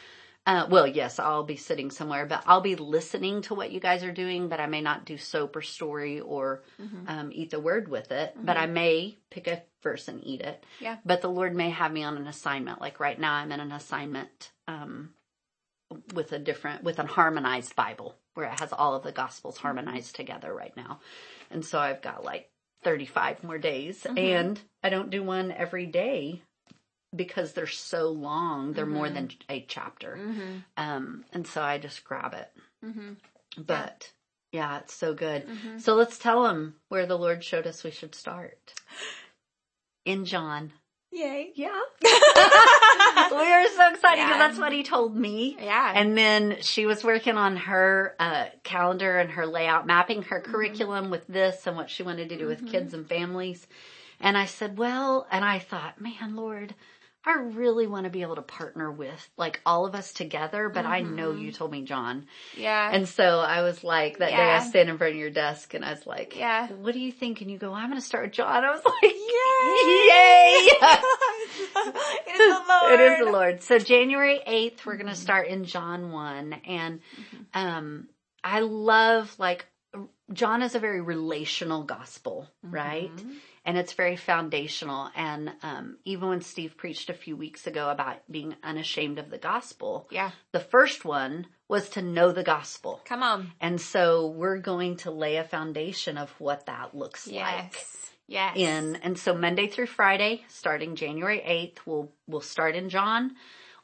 Uh, 0.49 0.67
well, 0.71 0.87
yes, 0.87 1.19
I'll 1.19 1.43
be 1.45 1.57
sitting 1.57 1.91
somewhere, 1.91 2.25
but 2.25 2.43
I'll 2.47 2.63
be 2.63 2.75
listening 2.75 3.43
to 3.43 3.55
what 3.55 3.71
you 3.71 3.81
guys 3.81 4.03
are 4.03 4.13
doing, 4.13 4.49
but 4.49 4.61
I 4.61 4.67
may 4.67 4.81
not 4.81 5.05
do 5.05 5.19
soap 5.19 5.55
or 5.57 5.61
story 5.63 6.21
or 6.21 6.63
Mm-hmm. 6.81 7.05
um, 7.07 7.31
eat 7.35 7.51
the 7.51 7.61
word 7.61 7.89
with 7.89 8.11
it, 8.13 8.35
but 8.43 8.57
I 8.57 8.67
may 8.67 9.19
pick 9.31 9.47
a 9.47 9.63
verse 9.83 10.09
and 10.09 10.25
eat 10.25 10.41
it. 10.41 10.65
Yeah. 10.81 10.97
But 11.05 11.21
the 11.21 11.29
Lord 11.29 11.55
may 11.55 11.69
have 11.71 11.93
me 11.93 12.03
on 12.03 12.17
an 12.17 12.27
assignment. 12.27 12.81
Like 12.81 12.99
right 12.99 13.19
now, 13.21 13.35
I'm 13.35 13.53
in 13.53 13.61
an 13.61 13.73
assignment 13.73 14.53
um, 14.67 15.11
with 16.15 16.33
a 16.33 16.39
different, 16.39 16.83
with 16.83 16.99
a 16.99 17.07
harmonized 17.07 17.77
Bible 17.77 18.15
where 18.35 18.47
it 18.47 18.61
has 18.61 18.73
all 18.73 18.95
of 18.95 19.03
the 19.03 19.13
Gospels 19.13 19.59
harmonized 19.59 20.15
together 20.17 20.55
right 20.55 20.75
now. 20.77 21.01
And 21.51 21.65
so 21.65 21.79
I've 21.79 22.01
got 22.01 22.25
like 22.25 22.49
35 22.85 23.43
more 23.45 23.59
days 23.59 24.07
and 24.17 24.59
I 24.83 24.89
don't 24.89 25.11
do 25.11 25.23
one 25.23 25.51
every 25.51 25.87
day 25.87 26.43
because 27.19 27.53
they're 27.53 27.67
so 27.67 28.09
long. 28.09 28.73
They're 28.73 28.87
more 28.87 29.11
than 29.11 29.29
a 29.51 29.63
chapter. 29.69 30.19
Um, 30.79 31.25
and 31.35 31.47
so 31.47 31.61
I 31.61 31.77
just 31.77 32.03
grab 32.05 32.33
it. 32.33 32.51
But 33.59 34.11
yeah, 34.53 34.79
it's 34.79 34.95
so 34.95 35.13
good. 35.13 35.47
So 35.79 35.95
let's 35.95 36.17
tell 36.19 36.45
them 36.45 36.77
where 36.89 37.05
the 37.05 37.19
Lord 37.19 37.45
showed 37.45 37.67
us 37.67 37.85
we 37.85 37.91
should 37.91 38.15
start. 38.15 38.73
In 40.07 40.25
John. 40.25 40.73
Yay. 41.13 41.53
Yeah. 41.55 41.81
we 42.03 42.09
are 43.53 43.67
so 43.69 43.91
excited 43.91 44.23
because 44.25 44.31
Yeah. 44.31 44.39
that's 44.39 44.59
what 44.59 44.73
he 44.73 44.83
told 44.83 45.17
me. 45.17 45.57
Yeah. 45.61 45.93
And 45.95 46.17
then 46.17 46.59
she 46.61 46.87
was 46.87 47.03
working 47.03 47.37
on 47.37 47.57
her 47.57 48.15
uh, 48.19 48.47
calendar 48.63 49.19
and 49.19 49.31
her 49.33 49.47
layout, 49.47 49.87
mapping 49.87 50.23
her 50.25 50.41
Mm-hmm. 50.41 50.53
curriculum 50.53 51.11
with 51.11 51.27
this 51.27 51.67
and 51.67 51.77
what 51.77 51.91
she 51.91 52.03
wanted 52.03 52.29
to 52.31 52.37
do 52.39 52.47
with 52.47 52.67
kids 52.67 52.95
and 52.95 53.09
families. 53.09 53.67
And 54.21 54.37
I 54.37 54.47
said, 54.47 54.77
well, 54.79 55.27
and 55.31 55.45
I 55.45 55.59
thought, 55.61 56.01
man, 56.01 56.37
Lord, 56.37 56.75
I 57.29 57.35
really 57.35 57.87
want 57.87 58.05
to 58.05 58.11
be 58.11 58.23
able 58.23 58.37
to 58.37 58.43
partner 58.43 58.91
with 58.91 59.29
like 59.37 59.61
all 59.67 59.85
of 59.87 59.95
us 59.95 60.13
together, 60.13 60.69
but 60.69 60.87
I 60.87 61.01
know 61.01 61.31
Mm-hmm. 61.33 61.45
you 61.45 61.53
told 61.53 61.71
me 61.71 61.83
John. 61.83 62.27
yeah. 62.57 62.91
And 62.93 63.07
so 63.09 63.41
I 63.41 63.63
was 63.63 63.85
like, 63.85 64.19
that 64.19 64.31
day 64.31 64.37
I 64.37 64.39
Yeah. 64.55 64.61
standing 64.61 64.95
in 64.95 64.99
front 64.99 65.13
of 65.15 65.19
your 65.21 65.31
desk 65.31 65.75
and 65.75 65.85
I 65.85 65.91
was 65.91 66.07
like, 66.07 66.35
Yeah. 66.37 66.69
what 66.69 66.95
do 66.95 67.01
you 67.01 67.13
think? 67.13 67.41
And 67.43 67.51
you 67.51 67.59
go, 67.59 67.73
I'm 67.75 67.91
going 67.91 68.01
to 68.01 68.07
start 68.07 68.25
with 68.25 68.33
John. 68.33 68.65
I 68.65 68.71
was 68.71 68.83
like, 68.85 69.13
yay! 69.13 70.09
Yay! 70.09 70.69
it 72.27 72.41
is 72.41 72.59
the 72.59 72.65
Lord. 72.69 72.93
It 72.93 73.01
is 73.01 73.19
the 73.19 73.31
Lord. 73.31 73.63
So 73.63 73.79
January 73.79 74.41
8th, 74.47 74.87
we're 74.87 74.97
going 74.97 75.07
to 75.09 75.15
start 75.15 75.49
in 75.49 75.65
John 75.65 76.11
1. 76.11 76.53
And, 76.67 77.01
um, 77.55 78.09
I 78.43 78.61
love 78.61 79.35
like, 79.39 79.67
John 80.33 80.63
is 80.63 80.75
a 80.75 80.79
very 80.79 81.01
relational 81.01 81.85
gospel, 81.85 82.49
right? 82.63 83.11
And 83.69 83.77
it's 83.77 83.93
very 83.93 84.17
foundational. 84.17 85.11
And, 85.15 85.53
um, 85.63 85.99
even 86.07 86.31
when 86.31 86.41
Steve 86.41 86.79
preached 86.79 87.11
a 87.11 87.13
few 87.15 87.37
weeks 87.37 87.67
ago 87.67 87.91
about 87.91 88.17
being 88.31 88.57
unashamed 88.65 89.19
of 89.19 89.29
the 89.29 89.37
gospel, 89.37 90.09
Yeah. 90.11 90.31
the 90.53 90.61
first 90.61 91.05
one 91.05 91.47
was 91.69 91.91
to 91.91 92.01
know 92.01 92.33
the 92.33 92.43
gospel. 92.43 93.03
Come 93.05 93.23
on. 93.23 93.53
And 93.61 93.79
so 93.79 94.29
we're 94.29 94.57
going 94.57 94.97
to 95.05 95.11
lay 95.11 95.37
a 95.37 95.45
foundation 95.45 96.17
of 96.17 96.31
what 96.41 96.65
that 96.65 96.95
looks 96.97 97.27
like 97.27 97.35
Yes. 97.75 98.13
Yes. 98.27 98.57
in 98.57 98.97
and 99.03 99.19
so 99.19 99.35
Monday 99.35 99.67
through 99.67 99.89
Friday, 99.89 100.45
starting 100.49 100.97
January 100.97 101.41
8th, 101.47 101.81
we'll 101.85 102.11
we'll 102.27 102.41
start 102.41 102.75
in 102.75 102.89
John. 102.89 103.37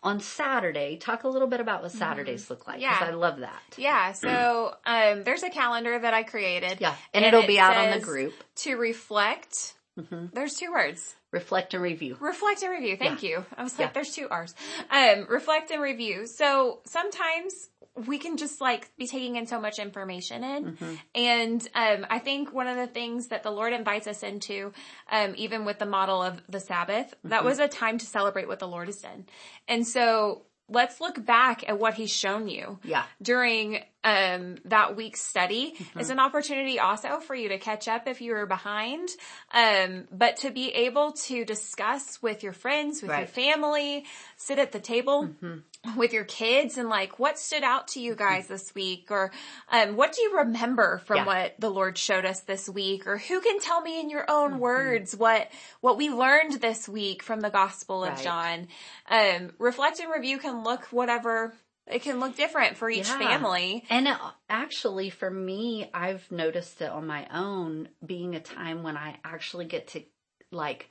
On 0.05 0.21
Saturday, 0.21 0.97
talk 0.97 1.25
a 1.25 1.29
little 1.29 1.49
bit 1.49 1.61
about 1.61 1.83
what 1.83 1.91
Saturdays 1.91 2.51
look 2.51 2.67
like 2.69 2.79
because 2.79 3.01
Yeah. 3.01 3.07
I 3.09 3.13
love 3.13 3.41
that. 3.41 3.63
Yeah, 3.79 4.13
so 4.13 4.75
um, 4.85 5.25
there's 5.25 5.43
a 5.43 5.49
calendar 5.51 5.99
that 5.99 6.13
I 6.15 6.23
created. 6.25 6.79
Yeah, 6.81 6.95
and, 7.15 7.25
it'll 7.25 7.43
it 7.43 7.47
be 7.49 7.59
out 7.59 7.77
on 7.77 7.91
the 7.91 7.99
group. 8.05 8.35
To 8.57 8.77
reflect 8.77 9.75
There's 9.97 10.55
two 10.57 10.71
words. 10.73 11.15
Reflect 11.31 11.73
and 11.75 11.83
review. 11.83 12.17
Reflect 12.21 12.63
and 12.63 12.71
review. 12.71 12.97
Thank 12.97 13.23
Yeah. 13.23 13.29
you. 13.31 13.45
I 13.57 13.63
was 13.65 13.79
like, 13.79 13.89
Yeah. 13.89 13.93
there's 13.95 14.15
two 14.15 14.29
R's. 14.29 14.55
Um, 14.91 15.27
reflect 15.29 15.71
and 15.71 15.81
review. 15.83 16.27
So 16.27 16.81
sometimes 16.87 17.71
we 18.07 18.19
can 18.19 18.37
just 18.37 18.61
like 18.61 18.91
be 18.97 19.07
taking 19.07 19.37
in 19.37 19.47
so 19.47 19.61
much 19.61 19.79
information 19.79 20.43
in. 20.43 20.65
Mm-hmm. 20.65 20.95
And, 21.15 21.69
um, 21.75 22.07
I 22.11 22.19
think 22.19 22.53
one 22.53 22.67
of 22.67 22.77
the 22.77 22.89
things 22.89 23.29
that 23.29 23.43
the 23.45 23.51
Lord 23.53 23.73
invites 23.73 24.07
us 24.09 24.23
into, 24.23 24.73
um, 25.11 25.35
even 25.37 25.65
with 25.65 25.79
the 25.79 25.87
model 25.87 26.21
of 26.23 26.43
the 26.49 26.59
Sabbath, 26.61 27.15
that 27.25 27.39
Mm-hmm. 27.39 27.47
was 27.47 27.59
a 27.61 27.69
time 27.69 27.99
to 27.99 28.07
celebrate 28.07 28.49
what 28.49 28.59
the 28.59 28.67
Lord 28.69 28.89
has 28.89 28.97
done. 29.01 29.27
And 29.69 29.87
so 29.87 30.43
let's 30.69 31.01
look 31.01 31.25
back 31.25 31.69
at 31.69 31.79
what 31.79 31.95
he's 31.95 32.11
shown 32.13 32.49
you 32.49 32.79
Yeah. 32.83 33.05
during 33.23 33.85
um, 34.05 34.57
that 34.67 34.95
week's 34.97 35.23
study 35.23 35.75
Mm-hmm. 35.79 36.01
is 36.01 36.11
an 36.11 36.21
opportunity 36.21 36.79
also 36.79 37.19
for 37.21 37.35
you 37.35 37.49
to 37.49 37.59
catch 37.59 37.89
up 37.89 38.07
if 38.07 38.21
you 38.21 38.33
were 38.33 38.47
behind, 38.47 39.09
um, 39.53 40.05
but 40.13 40.37
to 40.39 40.51
be 40.51 40.69
able 40.75 41.13
to 41.13 41.45
discuss 41.45 42.21
with 42.23 42.43
your 42.43 42.53
friends, 42.53 43.03
with 43.03 43.11
your 43.17 43.27
family, 43.27 44.05
sit 44.37 44.59
at 44.59 44.73
the 44.73 44.81
table. 44.81 45.29
Mm-hmm. 45.29 45.59
With 45.99 46.15
your 46.15 46.25
kids 46.25 46.79
and 46.79 46.89
like 46.89 47.19
what 47.19 47.39
stood 47.39 47.63
out 47.63 47.89
to 47.89 48.01
you 48.01 48.15
guys 48.15 48.47
this 48.47 48.75
week 48.75 49.09
or 49.11 49.31
um, 49.71 49.97
what 49.97 50.15
do 50.15 50.23
you 50.23 50.39
remember 50.39 51.03
from 51.05 51.19
Yeah. 51.19 51.27
what 51.27 51.55
the 51.59 51.69
Lord 51.69 51.99
showed 51.99 52.25
us 52.25 52.41
this 52.41 52.71
week 52.71 53.07
or 53.07 53.19
who 53.19 53.39
can 53.43 53.61
tell 53.61 53.83
me 53.83 54.01
in 54.01 54.09
your 54.09 54.25
own 54.31 54.53
Mm-hmm. 54.53 54.61
words 54.61 55.15
what 55.15 55.51
what 55.83 55.99
we 55.99 56.09
learned 56.09 56.53
this 56.55 56.89
week 56.89 57.23
from 57.23 57.41
the 57.43 57.51
Gospel 57.51 58.03
of 58.03 58.15
Right. 58.15 58.23
John 58.25 58.69
um, 59.11 59.51
reflect 59.59 60.01
and 60.01 60.11
review 60.11 60.39
can 60.39 60.65
look 60.65 60.85
whatever 60.87 61.53
it 61.87 62.03
can 62.03 62.21
look 62.21 62.37
different 62.37 62.77
for 62.77 62.89
each 62.91 63.09
Yeah. 63.09 63.19
family. 63.19 63.85
And 63.91 64.09
uh, 64.09 64.19
actually, 64.49 65.11
for 65.11 65.31
me, 65.31 65.91
I've 65.93 66.31
noticed 66.31 66.81
it 66.81 66.91
on 66.91 67.07
my 67.07 67.27
own 67.33 67.89
being 68.05 68.35
a 68.35 68.41
time 68.41 68.83
when 68.83 68.97
I 68.97 69.19
actually 69.25 69.67
get 69.67 69.89
to 69.89 70.03
like 70.51 70.91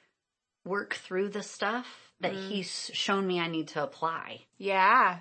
work 0.66 0.94
through 0.96 1.30
the 1.30 1.44
stuff 1.44 1.88
that 2.22 2.34
Mm. 2.34 2.48
he's 2.50 2.92
shown 2.94 3.26
me 3.28 3.40
I 3.40 3.48
need 3.48 3.70
to 3.70 3.84
apply. 3.84 4.42
Yeah. 4.58 5.20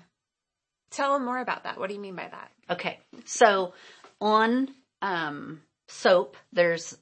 Tell 0.91 1.15
him 1.15 1.25
more 1.25 1.39
about 1.39 1.63
that. 1.63 1.77
What 1.79 1.87
do 1.89 1.95
you 1.95 1.99
mean 2.01 2.15
by 2.15 2.27
that? 2.29 2.51
Okay. 2.69 2.99
So 3.25 3.73
on 4.21 4.69
um 5.01 5.61
soap, 5.87 6.37
there's 6.53 6.97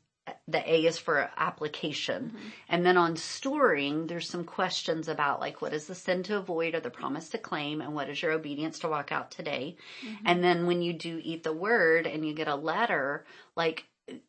the 0.47 0.71
A 0.71 0.85
is 0.85 0.97
for 0.97 1.29
application. 1.37 2.33
Mm-hmm. 2.35 2.47
And 2.69 2.85
then 2.85 2.97
on 2.97 3.15
storying, 3.15 4.07
there's 4.07 4.29
some 4.29 4.43
questions 4.43 5.07
about 5.07 5.39
like 5.39 5.61
what 5.61 5.73
is 5.73 5.87
the 5.87 5.95
sin 5.95 6.23
to 6.23 6.37
avoid 6.37 6.75
or 6.75 6.79
the 6.79 6.89
promise 6.89 7.29
to 7.29 7.37
claim 7.37 7.81
and 7.81 7.93
what 7.93 8.09
is 8.09 8.21
your 8.21 8.31
obedience 8.31 8.79
to 8.79 8.87
walk 8.87 9.11
out 9.11 9.31
today. 9.31 9.77
Mm-hmm. 10.05 10.23
And 10.25 10.43
then 10.43 10.67
when 10.67 10.81
you 10.81 10.93
do 10.93 11.19
eat 11.21 11.43
the 11.43 11.53
word 11.53 12.07
and 12.07 12.25
you 12.25 12.33
get 12.33 12.47
a 12.47 12.55
letter, 12.55 13.25
like 13.55 13.85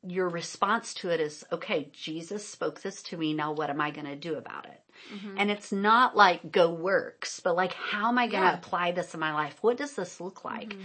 your 0.06 0.28
response 0.28 0.94
to 0.94 1.10
it 1.10 1.20
is, 1.20 1.44
okay, 1.52 1.90
Jesus 1.92 2.46
spoke 2.46 2.80
this 2.80 3.02
to 3.04 3.16
me. 3.16 3.34
Now 3.34 3.52
what 3.52 3.70
am 3.70 3.80
I 3.80 3.90
going 3.90 4.06
to 4.06 4.16
do 4.16 4.36
about 4.36 4.66
it? 4.66 4.81
Mm-hmm. 5.14 5.36
And 5.38 5.50
it's 5.50 5.72
not 5.72 6.16
like 6.16 6.50
go 6.52 6.70
works, 6.72 7.40
but 7.40 7.56
like, 7.56 7.72
how 7.72 8.08
am 8.08 8.18
I 8.18 8.26
going 8.26 8.42
to 8.42 8.48
Yeah. 8.50 8.58
apply 8.58 8.92
this 8.92 9.14
in 9.14 9.20
my 9.20 9.32
life? 9.32 9.56
What 9.62 9.76
does 9.76 9.94
this 9.94 10.20
look 10.20 10.44
like? 10.44 10.70
Mm-hmm. 10.70 10.82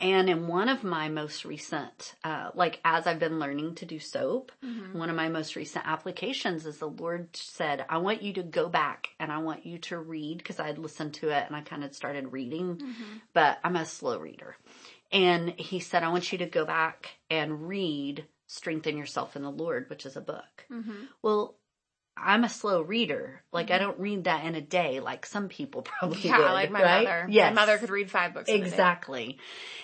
And 0.00 0.30
in 0.30 0.46
one 0.46 0.68
of 0.68 0.84
my 0.84 1.08
most 1.08 1.44
recent, 1.44 2.14
uh, 2.22 2.50
like 2.54 2.78
as 2.84 3.08
I've 3.08 3.18
been 3.18 3.40
learning 3.40 3.74
to 3.76 3.84
do 3.84 3.98
soap, 3.98 4.52
mm-hmm. 4.64 4.96
one 4.96 5.10
of 5.10 5.16
my 5.16 5.28
most 5.28 5.56
recent 5.56 5.88
applications 5.88 6.66
is 6.66 6.78
the 6.78 6.86
Lord 6.88 7.34
said, 7.34 7.84
I 7.88 7.98
want 7.98 8.22
you 8.22 8.32
to 8.34 8.44
go 8.44 8.68
back 8.68 9.08
and 9.18 9.32
I 9.32 9.38
want 9.38 9.66
you 9.66 9.78
to 9.78 9.98
read 9.98 10.38
because 10.38 10.60
I 10.60 10.68
had 10.68 10.78
listened 10.78 11.14
to 11.14 11.30
it 11.30 11.44
and 11.48 11.56
I 11.56 11.62
kind 11.62 11.82
of 11.82 11.96
started 11.96 12.32
reading, 12.32 12.80
but 13.32 13.58
I'm 13.64 13.74
a 13.74 13.84
slow 13.84 14.20
reader. 14.20 14.56
And 15.10 15.50
he 15.58 15.80
said, 15.80 16.04
I 16.04 16.10
want 16.10 16.30
you 16.30 16.38
to 16.38 16.46
go 16.46 16.64
back 16.64 17.08
and 17.28 17.66
read 17.66 18.24
Strengthen 18.46 18.96
Yourself 18.96 19.34
in 19.34 19.42
the 19.42 19.50
Lord, 19.50 19.90
which 19.90 20.06
is 20.06 20.16
a 20.16 20.20
book. 20.20 20.64
Well, 21.22 21.56
I'm 22.22 22.44
a 22.44 22.48
slow 22.48 22.82
reader. 22.82 23.42
Like 23.52 23.70
I 23.70 23.78
don't 23.78 23.98
read 23.98 24.24
that 24.24 24.44
in 24.44 24.54
a 24.54 24.60
day, 24.60 25.00
like 25.00 25.24
some 25.26 25.48
people 25.48 25.82
probably 25.98 26.20
Yeah, 26.22 26.38
would, 26.38 26.52
like 26.52 26.70
my 26.70 26.82
right? 26.82 27.04
mother. 27.04 27.26
Yes. 27.30 27.54
My 27.54 27.62
mother 27.62 27.78
could 27.78 27.90
read 27.90 28.10
five 28.10 28.34
books. 28.34 28.48
in 28.48 28.56
a 28.56 28.58
day. 28.58 28.64
Exactly. 28.66 29.38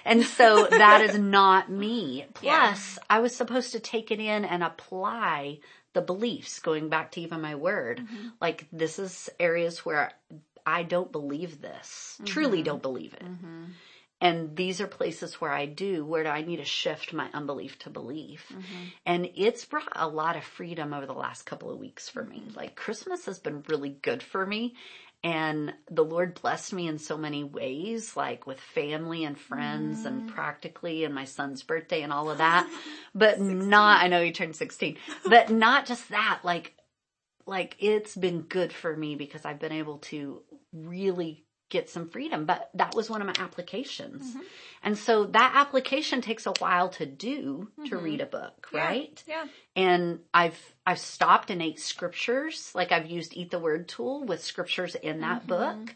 And 0.05 0.25
so 0.25 0.67
that 0.71 1.01
is 1.03 1.19
not 1.19 1.71
me. 1.71 2.27
Yeah. 2.43 2.69
Plus, 2.73 2.99
I 3.09 3.21
was 3.21 3.35
supposed 3.35 3.73
to 3.73 3.81
take 3.81 4.11
it 4.11 4.21
in 4.21 4.45
and 4.45 4.63
apply 4.63 5.61
the 5.95 6.03
beliefs, 6.03 6.59
going 6.59 6.89
back 6.89 7.13
to 7.13 7.21
even 7.21 7.41
my 7.41 7.55
word. 7.55 8.01
Mm-hmm. 8.01 8.29
Like, 8.41 8.67
this 8.73 8.99
is 8.99 9.31
areas 9.39 9.85
where 9.87 10.13
I 10.67 10.83
don't 10.83 11.13
believe 11.13 11.61
this, 11.61 12.19
truly 12.25 12.59
Mm-hmm. 12.59 12.65
don't 12.65 12.83
believe 12.83 13.15
it. 13.15 13.23
And 14.25 14.57
these 14.57 14.81
are 14.81 14.87
places 14.87 15.35
where 15.35 15.53
I 15.53 15.67
do, 15.67 16.03
where 16.03 16.23
do 16.23 16.31
I 16.31 16.41
need 16.41 16.57
to 16.57 16.65
shift 16.65 17.13
my 17.13 17.29
unbelief 17.35 17.79
to 17.81 17.91
belief? 17.91 18.49
Mm-hmm. 18.51 18.85
And 19.05 19.29
it's 19.35 19.67
brought 19.67 19.93
a 19.95 20.09
lot 20.09 20.37
of 20.37 20.45
freedom 20.45 20.95
over 20.95 21.05
the 21.05 21.13
last 21.13 21.43
couple 21.43 21.71
of 21.71 21.79
weeks 21.79 22.09
for 22.09 22.25
me. 22.25 22.39
Mm-hmm. 22.41 22.57
Like 22.57 22.75
Christmas 22.75 23.27
has 23.27 23.39
been 23.39 23.63
really 23.69 23.91
good 23.91 24.23
for 24.23 24.47
me. 24.47 24.77
And 25.23 25.75
the 25.91 26.05
Lord 26.05 26.41
blessed 26.41 26.73
me 26.73 26.89
in 26.89 26.99
so 26.99 27.19
many 27.19 27.45
ways, 27.45 28.17
like 28.17 28.47
with 28.47 28.61
family 28.61 29.25
and 29.25 29.39
friends 29.39 29.99
Mm-hmm. 29.99 30.07
and 30.07 30.29
practically 30.31 31.05
and 31.05 31.15
my 31.15 31.25
son's 31.27 31.63
birthday 31.63 32.01
and 32.01 32.13
all 32.13 32.31
of 32.31 32.39
that. 32.39 32.67
But 33.15 33.43
not, 33.43 34.03
I 34.03 34.09
know 34.09 34.23
he 34.23 34.33
turned 34.33 34.57
16, 34.57 34.97
but 35.27 35.51
not 35.51 35.85
just 35.85 36.09
that, 36.09 36.41
like, 36.45 36.73
like 37.47 37.77
it's 37.79 38.17
been 38.17 38.41
good 38.41 38.73
for 38.73 38.97
me 38.97 39.17
because 39.17 39.45
I've 39.45 39.61
been 39.61 39.73
able 39.73 39.99
to 39.99 40.41
really 40.73 41.44
get 41.71 41.89
some 41.91 42.09
freedom. 42.09 42.45
But 42.47 42.71
that 42.75 42.95
was 42.95 43.09
one 43.11 43.21
of 43.21 43.27
my 43.27 43.35
applications. 43.43 44.31
Mm-hmm. 44.31 44.41
And 44.83 44.99
so 44.99 45.25
that 45.27 45.53
application 45.57 46.21
takes 46.21 46.47
a 46.47 46.53
while 46.59 46.91
to 46.91 47.07
do 47.07 47.69
to 47.87 47.97
read 47.97 48.21
a 48.21 48.27
book, 48.27 48.67
Mm-hmm. 48.67 48.77
Yeah. 48.77 48.85
right? 48.85 49.25
Yeah. 49.27 49.45
And 49.77 50.21
I've 50.33 50.59
I've 50.87 50.99
stopped 50.99 51.51
and 51.51 51.63
ate 51.63 51.81
scriptures. 51.81 52.71
Like 52.75 52.93
I've 52.93 53.07
used 53.11 53.35
Eat 53.37 53.51
the 53.51 53.59
Word 53.59 53.89
tool 53.89 54.25
with 54.25 54.43
scriptures 54.45 54.95
in 54.95 55.21
that 55.21 55.47
Mm-hmm. 55.47 55.49
book 55.49 55.95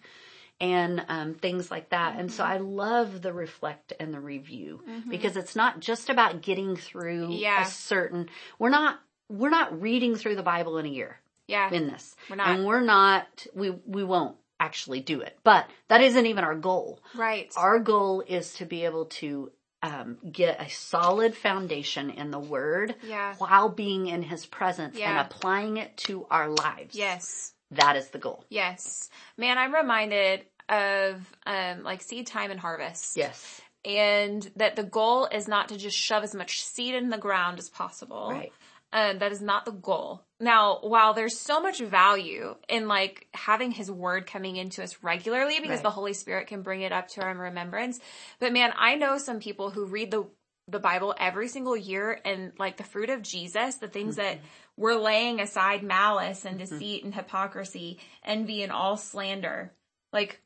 and 0.61 1.05
um, 1.09 1.35
things 1.35 1.71
like 1.71 1.91
that. 1.91 2.17
And 2.19 2.33
so 2.33 2.43
I 2.43 2.57
love 2.57 3.23
the 3.23 3.33
reflect 3.33 3.93
and 4.01 4.13
the 4.13 4.19
review 4.21 4.83
because 5.09 5.37
it's 5.37 5.55
not 5.55 5.79
just 5.81 6.11
about 6.11 6.43
getting 6.43 6.75
through 6.77 7.25
Mm-hmm. 7.29 7.33
Yeah. 7.33 7.63
a 7.63 7.67
certain. 7.67 8.29
We're 8.59 8.71
not 8.71 8.99
we're 9.29 9.51
not 9.51 9.81
reading 9.81 10.17
through 10.17 10.37
the 10.37 10.43
Bible 10.43 10.79
in 10.79 10.87
a 10.87 10.89
year 10.89 11.21
Yeah. 11.47 11.71
in 11.71 11.87
this. 11.87 12.17
We're 12.31 12.37
not. 12.37 12.49
And 12.49 12.65
we're 12.67 12.81
not. 12.81 13.47
We 13.55 13.71
we 13.71 14.03
won't 14.03 14.37
actually 14.61 15.01
do 15.01 15.21
it. 15.21 15.39
But 15.45 15.67
that 15.89 16.01
isn't 16.03 16.27
even 16.27 16.45
our 16.45 16.55
goal. 16.55 17.01
right. 17.15 17.53
Our 17.57 17.79
goal 17.79 18.23
is 18.27 18.55
to 18.55 18.65
be 18.67 18.85
able 18.85 19.07
to 19.07 19.53
um, 19.83 20.19
get 20.33 20.61
a 20.61 20.69
solid 20.69 21.37
foundation 21.37 22.11
in 22.11 22.31
the 22.33 22.39
Word 22.41 22.97
Yeah. 23.03 23.35
while 23.39 23.69
being 23.69 24.09
in 24.09 24.23
His 24.23 24.45
presence 24.47 24.99
Yeah. 24.99 25.11
and 25.11 25.19
applying 25.21 25.77
it 25.77 25.97
to 25.99 26.27
our 26.31 26.49
lives. 26.49 26.95
yes. 26.97 27.53
That 27.73 27.97
is 27.97 28.09
the 28.09 28.19
goal. 28.19 28.45
Yes. 28.49 29.11
Man, 29.37 29.59
I'm 29.59 29.75
reminded 29.75 30.47
of 30.71 31.21
um 31.47 31.83
like 31.83 32.01
seed 32.03 32.27
time 32.27 32.51
and 32.51 32.59
harvest. 32.59 33.17
Yes. 33.17 33.61
And 33.85 34.51
that 34.57 34.75
the 34.75 34.83
goal 34.85 35.27
is 35.31 35.47
not 35.49 35.69
to 35.69 35.77
just 35.77 35.97
shove 35.97 36.25
as 36.25 36.35
much 36.35 36.63
seed 36.65 36.95
in 36.95 37.11
the 37.11 37.19
ground 37.19 37.59
as 37.59 37.69
possible. 37.69 38.31
Right. 38.33 38.53
Um, 38.93 39.19
that 39.19 39.33
is 39.33 39.43
not 39.43 39.67
the 39.67 39.73
goal. 39.73 40.23
Now, 40.41 40.79
while 40.81 41.13
there's 41.13 41.39
so 41.39 41.61
much 41.61 41.79
value 41.81 42.55
in 42.69 42.89
like 42.89 43.27
having 43.35 43.71
his 43.71 43.91
word 43.91 44.27
coming 44.27 44.57
into 44.57 44.83
us 44.83 45.03
regularly 45.03 45.57
because 45.61 45.79
Right. 45.79 45.83
the 45.83 45.91
Holy 45.91 46.15
Spirit 46.15 46.47
can 46.47 46.63
bring 46.63 46.81
it 46.81 46.93
up 46.93 47.09
to 47.09 47.23
our 47.23 47.35
remembrance. 47.35 48.01
But 48.41 48.53
man, 48.55 48.73
I 48.79 48.95
know 48.95 49.19
some 49.19 49.41
people 49.41 49.71
who 49.71 49.85
read 49.87 50.11
the 50.11 50.25
the 50.71 50.79
Bible 50.79 51.15
every 51.19 51.49
single 51.49 51.77
year 51.77 52.21
and 52.27 52.53
like 52.59 52.77
the 52.77 52.85
fruit 52.85 53.09
of 53.09 53.23
Jesus, 53.23 53.77
the 53.77 53.89
things 53.89 54.17
that 54.17 54.37
Mm-hmm. 54.37 54.47
we're 54.77 54.97
laying 55.01 55.41
aside 55.41 55.83
malice 55.83 56.45
and 56.45 56.59
deceit 56.59 57.05
and 57.05 57.15
hypocrisy, 57.15 57.99
envy 58.23 58.63
and 58.63 58.71
all 58.71 58.97
slander. 58.99 59.73
Like 60.13 60.41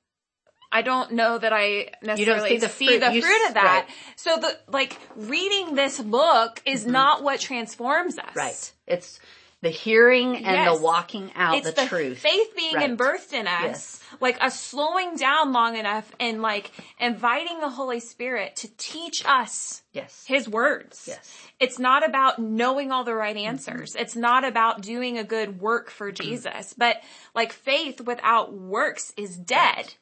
I 0.73 0.83
don't 0.83 1.13
know 1.13 1.37
that 1.39 1.53
I 1.53 1.91
necessarily 2.03 2.49
see 2.49 2.57
the 2.59 2.69
see 2.69 2.87
fruit. 2.87 3.01
the 3.01 3.21
fruit 3.21 3.49
of 3.49 3.55
that. 3.55 3.89
So 4.17 4.37
the 4.39 4.59
like 4.69 4.99
reading 5.17 5.75
this 5.75 6.01
book 6.01 6.63
is 6.65 6.87
not 6.87 7.23
what 7.23 7.41
transforms 7.41 8.19
us. 8.19 8.25
Mm-hmm. 8.27 8.39
Right. 8.39 8.73
It's 8.87 9.21
the 9.61 9.69
hearing 9.71 10.35
and 10.39 10.45
Yes. 10.45 10.77
the 10.77 10.83
walking 10.83 11.31
out 11.37 11.55
It's 11.59 11.71
the, 11.71 11.83
the, 11.83 11.87
truth. 11.87 12.19
faith 12.19 12.57
being 12.57 12.75
Right. 12.75 12.97
birthed 12.97 13.33
in 13.33 13.47
us. 13.47 13.63
Yes. 13.63 14.01
Like 14.19 14.37
a 14.41 14.51
slowing 14.51 15.15
down 15.17 15.53
long 15.53 15.77
enough 15.77 16.11
and 16.19 16.43
like 16.43 16.73
inviting 16.99 17.61
the 17.61 17.69
Holy 17.69 18.01
Spirit 18.01 18.57
to 18.57 18.69
teach 18.77 19.23
us 19.25 19.83
Yes. 19.93 20.25
his 20.27 20.49
words. 20.49 21.05
Yes. 21.07 21.19
Mm-hmm. 21.19 21.49
It's 21.61 21.79
not 21.79 22.05
about 22.09 22.41
knowing 22.41 22.91
all 22.91 23.05
the 23.05 23.15
right 23.15 23.37
answers. 23.37 23.95
It's 23.95 24.17
not 24.17 24.45
about 24.45 24.81
doing 24.81 25.17
a 25.19 25.23
good 25.23 25.61
work 25.61 25.91
for 25.91 26.11
Jesus. 26.11 26.75
But 26.77 26.97
like 27.33 27.53
faith 27.53 28.01
without 28.01 28.53
works 28.53 29.13
is 29.17 29.37
dead. 29.37 29.95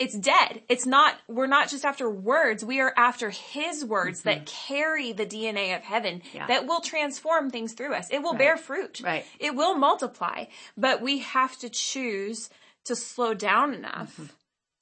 It's 0.00 0.18
dead. 0.18 0.62
It's 0.68 0.86
not, 0.86 1.14
we're 1.28 1.46
not 1.46 1.68
just 1.68 1.84
after 1.84 2.08
words. 2.10 2.64
We 2.64 2.80
are 2.80 2.92
after 2.96 3.28
his 3.30 3.84
words 3.84 4.22
that 4.22 4.46
carry 4.46 5.12
the 5.12 5.26
DNA 5.26 5.76
of 5.76 5.82
heaven 5.82 6.20
Mm-hmm. 6.20 6.36
Yeah. 6.36 6.46
that 6.48 6.66
will 6.66 6.80
transform 6.80 7.50
things 7.50 7.74
through 7.74 7.94
us. 7.94 8.08
It 8.10 8.22
will 8.22 8.34
bear 8.34 8.56
fruit. 8.56 9.00
Right. 9.04 9.24
It 9.38 9.54
will 9.54 9.76
multiply, 9.76 10.46
but 10.76 11.02
we 11.02 11.18
have 11.18 11.56
to 11.58 11.68
choose 11.68 12.50
to 12.86 12.96
slow 12.96 13.34
down 13.34 13.74
enough 13.74 14.14
Mm-hmm. 14.16 14.24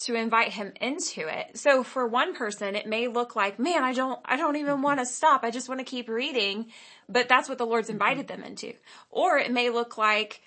to 0.07 0.15
invite 0.15 0.53
him 0.53 0.73
into 0.81 1.27
it. 1.27 1.59
So 1.59 1.83
for 1.83 2.07
one 2.07 2.33
person, 2.37 2.77
it 2.77 2.87
may 2.87 3.09
look 3.09 3.35
like, 3.35 3.59
man, 3.59 3.83
I 3.83 3.93
don't, 3.93 4.21
I 4.25 4.37
don't 4.37 4.55
even 4.55 4.81
want 4.83 5.01
to 5.01 5.07
stop. 5.07 5.43
I 5.43 5.51
just 5.51 5.69
want 5.69 5.81
to 5.81 5.85
keep 5.85 6.09
reading. 6.09 6.67
But 7.09 7.29
that's 7.29 7.49
what 7.49 7.59
the 7.59 7.67
Lord's 7.67 7.91
invited 7.91 8.29
them 8.29 8.45
into. 8.45 8.75
Or 9.11 9.37
it 9.39 9.51
may 9.51 9.71
look 9.71 9.99
like, 9.99 10.41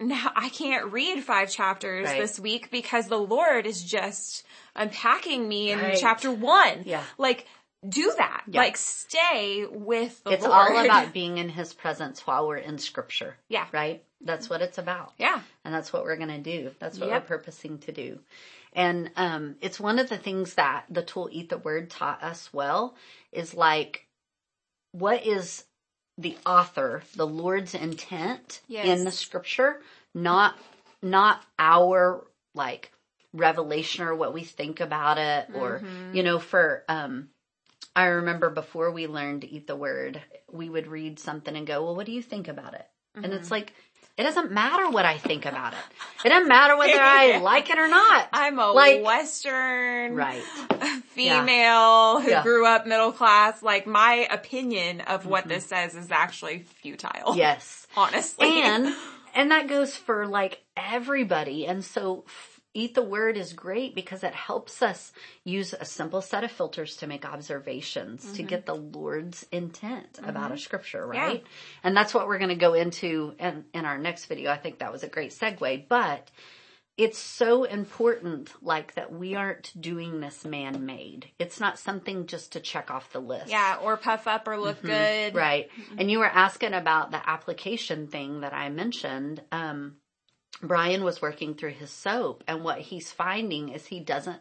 now 0.00 0.32
I 0.34 0.48
can't 0.48 0.92
read 0.92 1.22
five 1.22 1.50
chapters 1.50 2.06
Right. 2.06 2.20
this 2.20 2.38
week 2.40 2.70
because 2.70 3.06
the 3.08 3.18
Lord 3.18 3.66
is 3.66 3.82
just 3.82 4.44
unpacking 4.74 5.46
me 5.46 5.70
in 5.70 5.78
Right. 5.78 5.98
chapter 6.00 6.30
one. 6.30 6.82
Yeah. 6.84 7.04
Like, 7.18 7.46
do 7.88 8.12
that. 8.16 8.44
Yeah. 8.46 8.60
Like, 8.60 8.76
stay 8.76 9.66
with 9.68 10.22
the 10.24 10.30
It's 10.30 10.44
Lord. 10.46 10.54
all 10.76 10.84
about 10.84 11.12
being 11.12 11.38
in 11.38 11.48
his 11.48 11.72
presence 11.72 12.26
while 12.26 12.46
we're 12.46 12.56
in 12.58 12.78
scripture. 12.78 13.36
Yeah. 13.48 13.66
Right? 13.72 14.04
That's 14.20 14.48
what 14.48 14.62
it's 14.62 14.78
about. 14.78 15.12
Yeah. 15.18 15.40
And 15.64 15.74
that's 15.74 15.92
what 15.92 16.04
we're 16.04 16.16
going 16.16 16.28
to 16.28 16.38
do. 16.38 16.70
That's 16.78 16.98
what 16.98 17.08
Yep. 17.08 17.22
we're 17.22 17.26
purposing 17.38 17.78
to 17.78 17.92
do. 17.92 18.20
And 18.72 19.10
um, 19.16 19.56
it's 19.60 19.80
one 19.80 19.98
of 19.98 20.08
the 20.08 20.16
things 20.16 20.54
that 20.54 20.84
the 20.88 21.02
tool 21.02 21.28
Eat 21.30 21.48
the 21.50 21.58
Word 21.58 21.90
taught 21.90 22.22
us 22.22 22.52
well 22.52 22.94
is 23.32 23.52
like, 23.52 24.06
what 24.92 25.26
is 25.26 25.64
the 26.22 26.36
author, 26.46 27.02
the 27.16 27.26
Lord's 27.26 27.74
intent 27.74 28.60
Yes. 28.68 28.98
in 28.98 29.04
the 29.04 29.12
scripture, 29.12 29.80
not 30.14 30.56
not 31.02 31.42
our 31.58 32.24
like 32.54 32.92
revelation 33.32 34.04
or 34.04 34.14
what 34.14 34.34
we 34.34 34.44
think 34.44 34.80
about 34.80 35.18
it 35.18 35.48
or 35.54 35.78
Mm-hmm. 35.78 36.16
you 36.16 36.22
know 36.22 36.38
for 36.38 36.84
um 36.88 37.28
I 37.94 38.06
remember 38.06 38.48
before 38.50 38.90
we 38.90 39.06
learned 39.06 39.42
to 39.42 39.50
eat 39.50 39.66
the 39.66 39.76
word, 39.76 40.20
we 40.50 40.68
would 40.68 40.86
read 40.86 41.18
something 41.18 41.54
and 41.56 41.66
go, 41.66 41.82
"Well, 41.84 41.94
what 41.96 42.06
do 42.06 42.12
you 42.12 42.22
think 42.22 42.48
about 42.48 42.74
it?" 42.74 42.86
And 43.16 43.26
Mm-hmm. 43.26 43.34
it's 43.34 43.50
like 43.50 43.74
it 44.18 44.22
doesn't 44.24 44.52
matter 44.52 44.90
what 44.90 45.04
I 45.04 45.16
think 45.18 45.46
about 45.46 45.72
it. 45.72 45.78
It 46.24 46.28
doesn't 46.28 46.48
matter 46.48 46.76
whether 46.76 47.00
I 47.00 47.38
like 47.42 47.70
it 47.70 47.78
or 47.78 47.88
not. 47.88 48.28
I'm 48.32 48.58
a 48.58 48.70
Like- 48.72 49.02
Western 49.04 50.14
right. 50.14 50.42
female 51.08 52.20
who 52.20 52.28
Yeah. 52.30 52.36
Mm-hmm. 52.38 52.42
grew 52.42 52.66
up 52.66 52.86
middle 52.86 53.12
class. 53.12 53.62
Like 53.62 53.86
my 53.86 54.26
opinion 54.30 55.00
of 55.02 55.26
what 55.26 55.48
this 55.48 55.66
says 55.66 55.94
is 55.94 56.10
actually 56.10 56.60
futile. 56.82 57.36
Yes. 57.36 57.86
Honestly. 57.96 58.48
and 58.62 58.94
and 59.34 59.50
that 59.50 59.68
goes 59.68 59.94
for 59.96 60.26
like 60.26 60.62
everybody 60.76 61.66
and 61.66 61.84
so 61.84 62.24
eat 62.74 62.94
the 62.94 63.02
word 63.02 63.36
is 63.36 63.52
great 63.52 63.94
because 63.94 64.22
it 64.24 64.34
helps 64.34 64.82
us 64.82 65.12
use 65.44 65.74
a 65.78 65.84
simple 65.84 66.22
set 66.22 66.44
of 66.44 66.50
filters 66.50 66.96
to 66.96 67.06
make 67.06 67.24
observations 67.24 68.32
to 68.32 68.42
get 68.42 68.66
the 68.66 68.74
lord's 68.74 69.46
intent 69.52 70.18
about 70.22 70.52
a 70.52 70.58
scripture 70.58 71.06
right 71.06 71.44
and 71.84 71.96
that's 71.96 72.14
what 72.14 72.26
we're 72.26 72.38
going 72.38 72.48
to 72.48 72.54
go 72.54 72.74
into 72.74 73.34
in, 73.38 73.64
in 73.74 73.84
our 73.84 73.98
next 73.98 74.26
video 74.26 74.50
i 74.50 74.56
think 74.56 74.78
that 74.78 74.92
was 74.92 75.02
a 75.02 75.08
great 75.08 75.30
segue 75.30 75.84
but 75.88 76.30
it's 76.98 77.18
so 77.18 77.64
important 77.64 78.52
like 78.62 78.94
that 78.94 79.10
we 79.10 79.34
aren't 79.34 79.72
doing 79.80 80.20
this 80.20 80.44
man-made 80.44 81.26
it's 81.38 81.58
not 81.58 81.78
something 81.78 82.26
just 82.26 82.52
to 82.52 82.60
check 82.60 82.90
off 82.90 83.12
the 83.12 83.18
list 83.18 83.50
yeah, 83.50 83.78
or 83.82 83.96
puff 83.96 84.26
up 84.26 84.46
or 84.46 84.58
look 84.58 84.80
good. 84.82 84.92
Mm-hmm. 84.92 85.36
Right. 85.36 85.68
And 85.96 86.10
you 86.10 86.18
were 86.18 86.26
asking 86.26 86.74
about 86.74 87.10
the 87.10 87.28
application 87.28 88.06
thing 88.08 88.40
that 88.40 88.52
I 88.52 88.68
mentioned. 88.68 89.42
Um, 89.50 89.96
Brian 90.62 91.02
was 91.04 91.20
working 91.20 91.54
through 91.54 91.72
his 91.72 91.90
soap 91.90 92.44
and 92.46 92.62
what 92.64 92.78
he's 92.78 93.10
finding 93.12 93.70
is 93.70 93.86
he 93.86 94.00
doesn't, 94.00 94.40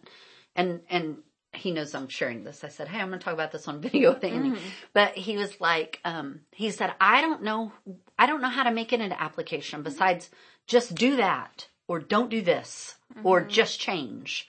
and, 0.55 0.81
and 0.89 1.17
he 1.53 1.71
knows 1.71 1.93
I'm 1.93 2.07
sharing 2.07 2.43
this. 2.43 2.63
I 2.63 2.69
said, 2.69 2.87
Hey, 2.87 2.99
I'm 2.99 3.07
going 3.09 3.19
to 3.19 3.23
talk 3.25 3.33
about 3.33 3.51
this 3.51 3.67
on 3.67 3.81
video 3.81 4.13
thing. 4.13 4.55
But 4.93 5.13
he 5.13 5.37
was 5.37 5.59
like, 5.59 5.99
um, 6.05 6.41
he 6.51 6.71
said, 6.71 6.93
I 7.01 7.21
don't 7.21 7.43
know, 7.43 7.71
I 8.17 8.25
don't 8.25 8.41
know 8.41 8.49
how 8.49 8.63
to 8.63 8.71
make 8.71 8.93
it 8.93 9.01
into 9.01 9.21
application 9.21 9.83
besides 9.83 10.29
just 10.67 10.95
do 10.95 11.17
that 11.17 11.67
or 11.87 11.99
don't 11.99 12.29
do 12.29 12.41
this 12.41 12.95
or 13.23 13.41
just 13.41 13.79
change. 13.79 14.47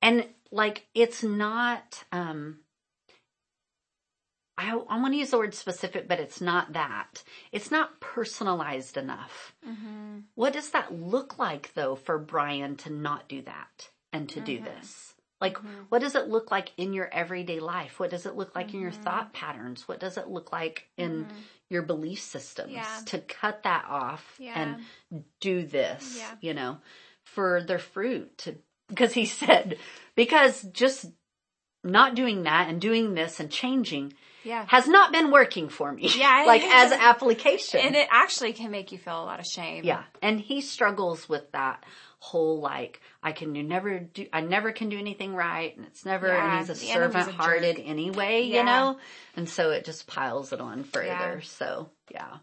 And 0.00 0.24
like, 0.50 0.86
it's 0.94 1.22
not, 1.22 2.04
um, 2.12 2.60
I, 4.58 4.70
I 4.72 5.00
want 5.00 5.14
to 5.14 5.18
use 5.18 5.30
the 5.30 5.38
word 5.38 5.54
specific, 5.54 6.08
but 6.08 6.18
it's 6.18 6.40
not 6.40 6.72
that. 6.72 7.22
It's 7.52 7.70
not 7.70 8.00
personalized 8.00 8.96
enough. 8.96 9.54
Mm-hmm. 9.66 10.18
What 10.34 10.52
does 10.52 10.70
that 10.70 10.92
look 10.92 11.38
like 11.38 11.72
though 11.74 11.94
for 11.94 12.18
Brian 12.18 12.76
to 12.78 12.90
not 12.92 13.28
do 13.28 13.40
that 13.42 13.88
and 14.12 14.28
to 14.30 14.40
do 14.40 14.56
mm-hmm. 14.56 14.64
this? 14.64 15.14
Like, 15.40 15.58
mm-hmm. 15.58 15.82
what 15.90 16.00
does 16.00 16.16
it 16.16 16.26
look 16.26 16.50
like 16.50 16.72
in 16.76 16.92
your 16.92 17.08
everyday 17.12 17.60
life? 17.60 18.00
What 18.00 18.10
does 18.10 18.26
it 18.26 18.34
look 18.34 18.56
like 18.56 18.74
in 18.74 18.80
your 18.80 18.90
thought 18.90 19.32
patterns? 19.32 19.86
What 19.86 20.00
does 20.00 20.18
it 20.18 20.26
look 20.26 20.50
like 20.50 20.88
in 20.96 21.28
your 21.70 21.82
belief 21.82 22.20
systems 22.20 22.72
Yeah. 22.72 23.00
to 23.06 23.20
cut 23.20 23.62
that 23.62 23.84
off 23.88 24.34
Yeah. 24.40 24.60
and 24.60 25.22
do 25.38 25.64
this, 25.64 26.16
Yeah. 26.18 26.34
you 26.40 26.54
know, 26.54 26.78
for 27.22 27.62
their 27.62 27.78
fruit 27.78 28.36
to, 28.38 28.56
because 28.88 29.12
he 29.12 29.26
said, 29.40 29.78
because 30.16 30.62
just 30.62 31.06
not 31.84 32.16
doing 32.16 32.42
that 32.42 32.68
and 32.68 32.80
doing 32.80 33.14
this 33.14 33.38
and 33.38 33.52
changing 33.52 34.14
Yeah. 34.44 34.64
has 34.68 34.86
not 34.88 35.12
been 35.12 35.30
working 35.30 35.68
for 35.68 35.92
me. 35.92 36.10
Yeah. 36.16 36.44
like 36.46 36.62
as 36.62 36.92
application. 37.00 37.80
And 37.80 37.94
it 37.96 38.08
actually 38.10 38.52
can 38.52 38.70
make 38.70 38.92
you 38.92 38.98
feel 38.98 39.22
a 39.22 39.24
lot 39.24 39.40
of 39.40 39.46
shame. 39.46 39.84
yeah. 39.84 40.04
And 40.22 40.40
he 40.40 40.60
struggles 40.60 41.28
with 41.28 41.50
that 41.52 41.84
whole 42.20 42.60
like, 42.60 43.00
I 43.22 43.32
can 43.32 43.52
never 43.68 44.00
do, 44.00 44.26
I 44.32 44.40
never 44.40 44.72
can 44.72 44.88
do 44.88 44.98
anything 44.98 45.34
right. 45.34 45.76
And 45.76 45.86
it's 45.86 46.04
never, 46.04 46.28
Yeah, 46.28 46.58
and 46.58 46.66
he's 46.66 46.70
a 46.70 46.74
servant 46.74 47.30
hearted 47.30 47.80
anyway, 47.84 48.42
Yeah. 48.42 48.58
you 48.58 48.64
know? 48.64 48.98
And 49.36 49.48
so 49.48 49.70
it 49.70 49.84
just 49.84 50.06
piles 50.06 50.52
it 50.52 50.60
on 50.60 50.84
further. 50.84 51.06
Yeah. 51.06 51.40
So 51.42 51.90
yeah. 52.12 52.38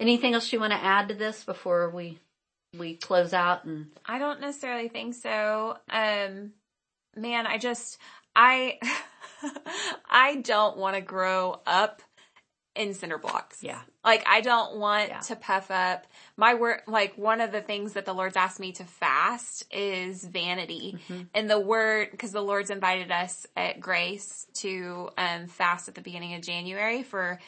Anything 0.00 0.34
else 0.34 0.52
you 0.52 0.60
want 0.60 0.72
to 0.72 0.82
add 0.82 1.08
to 1.08 1.14
this 1.14 1.44
before 1.44 1.90
we, 1.90 2.18
we 2.76 2.96
close 2.96 3.32
out 3.32 3.64
and 3.64 3.86
I 4.04 4.18
don't 4.18 4.40
necessarily 4.40 4.88
think 4.88 5.14
so. 5.14 5.76
Um, 5.88 6.52
man, 7.16 7.46
I 7.46 7.58
just, 7.58 7.98
I, 8.34 8.78
I 10.10 10.36
don't 10.36 10.76
want 10.76 10.96
to 10.96 11.02
grow 11.02 11.60
up 11.66 12.02
in 12.76 12.92
cinder 12.92 13.18
blocks. 13.18 13.62
yeah. 13.62 13.80
Like 14.04 14.24
I 14.26 14.40
don't 14.40 14.78
want 14.78 15.08
Yeah. 15.08 15.20
to 15.20 15.36
puff 15.36 15.70
up 15.70 16.06
my 16.36 16.54
work. 16.54 16.82
Like 16.88 17.16
one 17.16 17.40
of 17.40 17.52
the 17.52 17.60
things 17.60 17.92
that 17.92 18.04
the 18.04 18.12
Lord's 18.12 18.36
asked 18.36 18.58
me 18.58 18.72
to 18.72 18.84
fast 18.84 19.64
is 19.72 20.24
vanity 20.24 20.98
Mm-hmm. 21.08 21.22
and 21.34 21.48
the 21.48 21.60
word, 21.60 22.18
cause 22.18 22.32
the 22.32 22.42
Lord's 22.42 22.70
invited 22.70 23.12
us 23.12 23.46
at 23.56 23.78
Grace 23.78 24.46
to, 24.54 25.08
um, 25.16 25.46
fast 25.46 25.86
at 25.88 25.94
the 25.94 26.00
beginning 26.00 26.34
of 26.34 26.42
January 26.42 27.02
for 27.04 27.38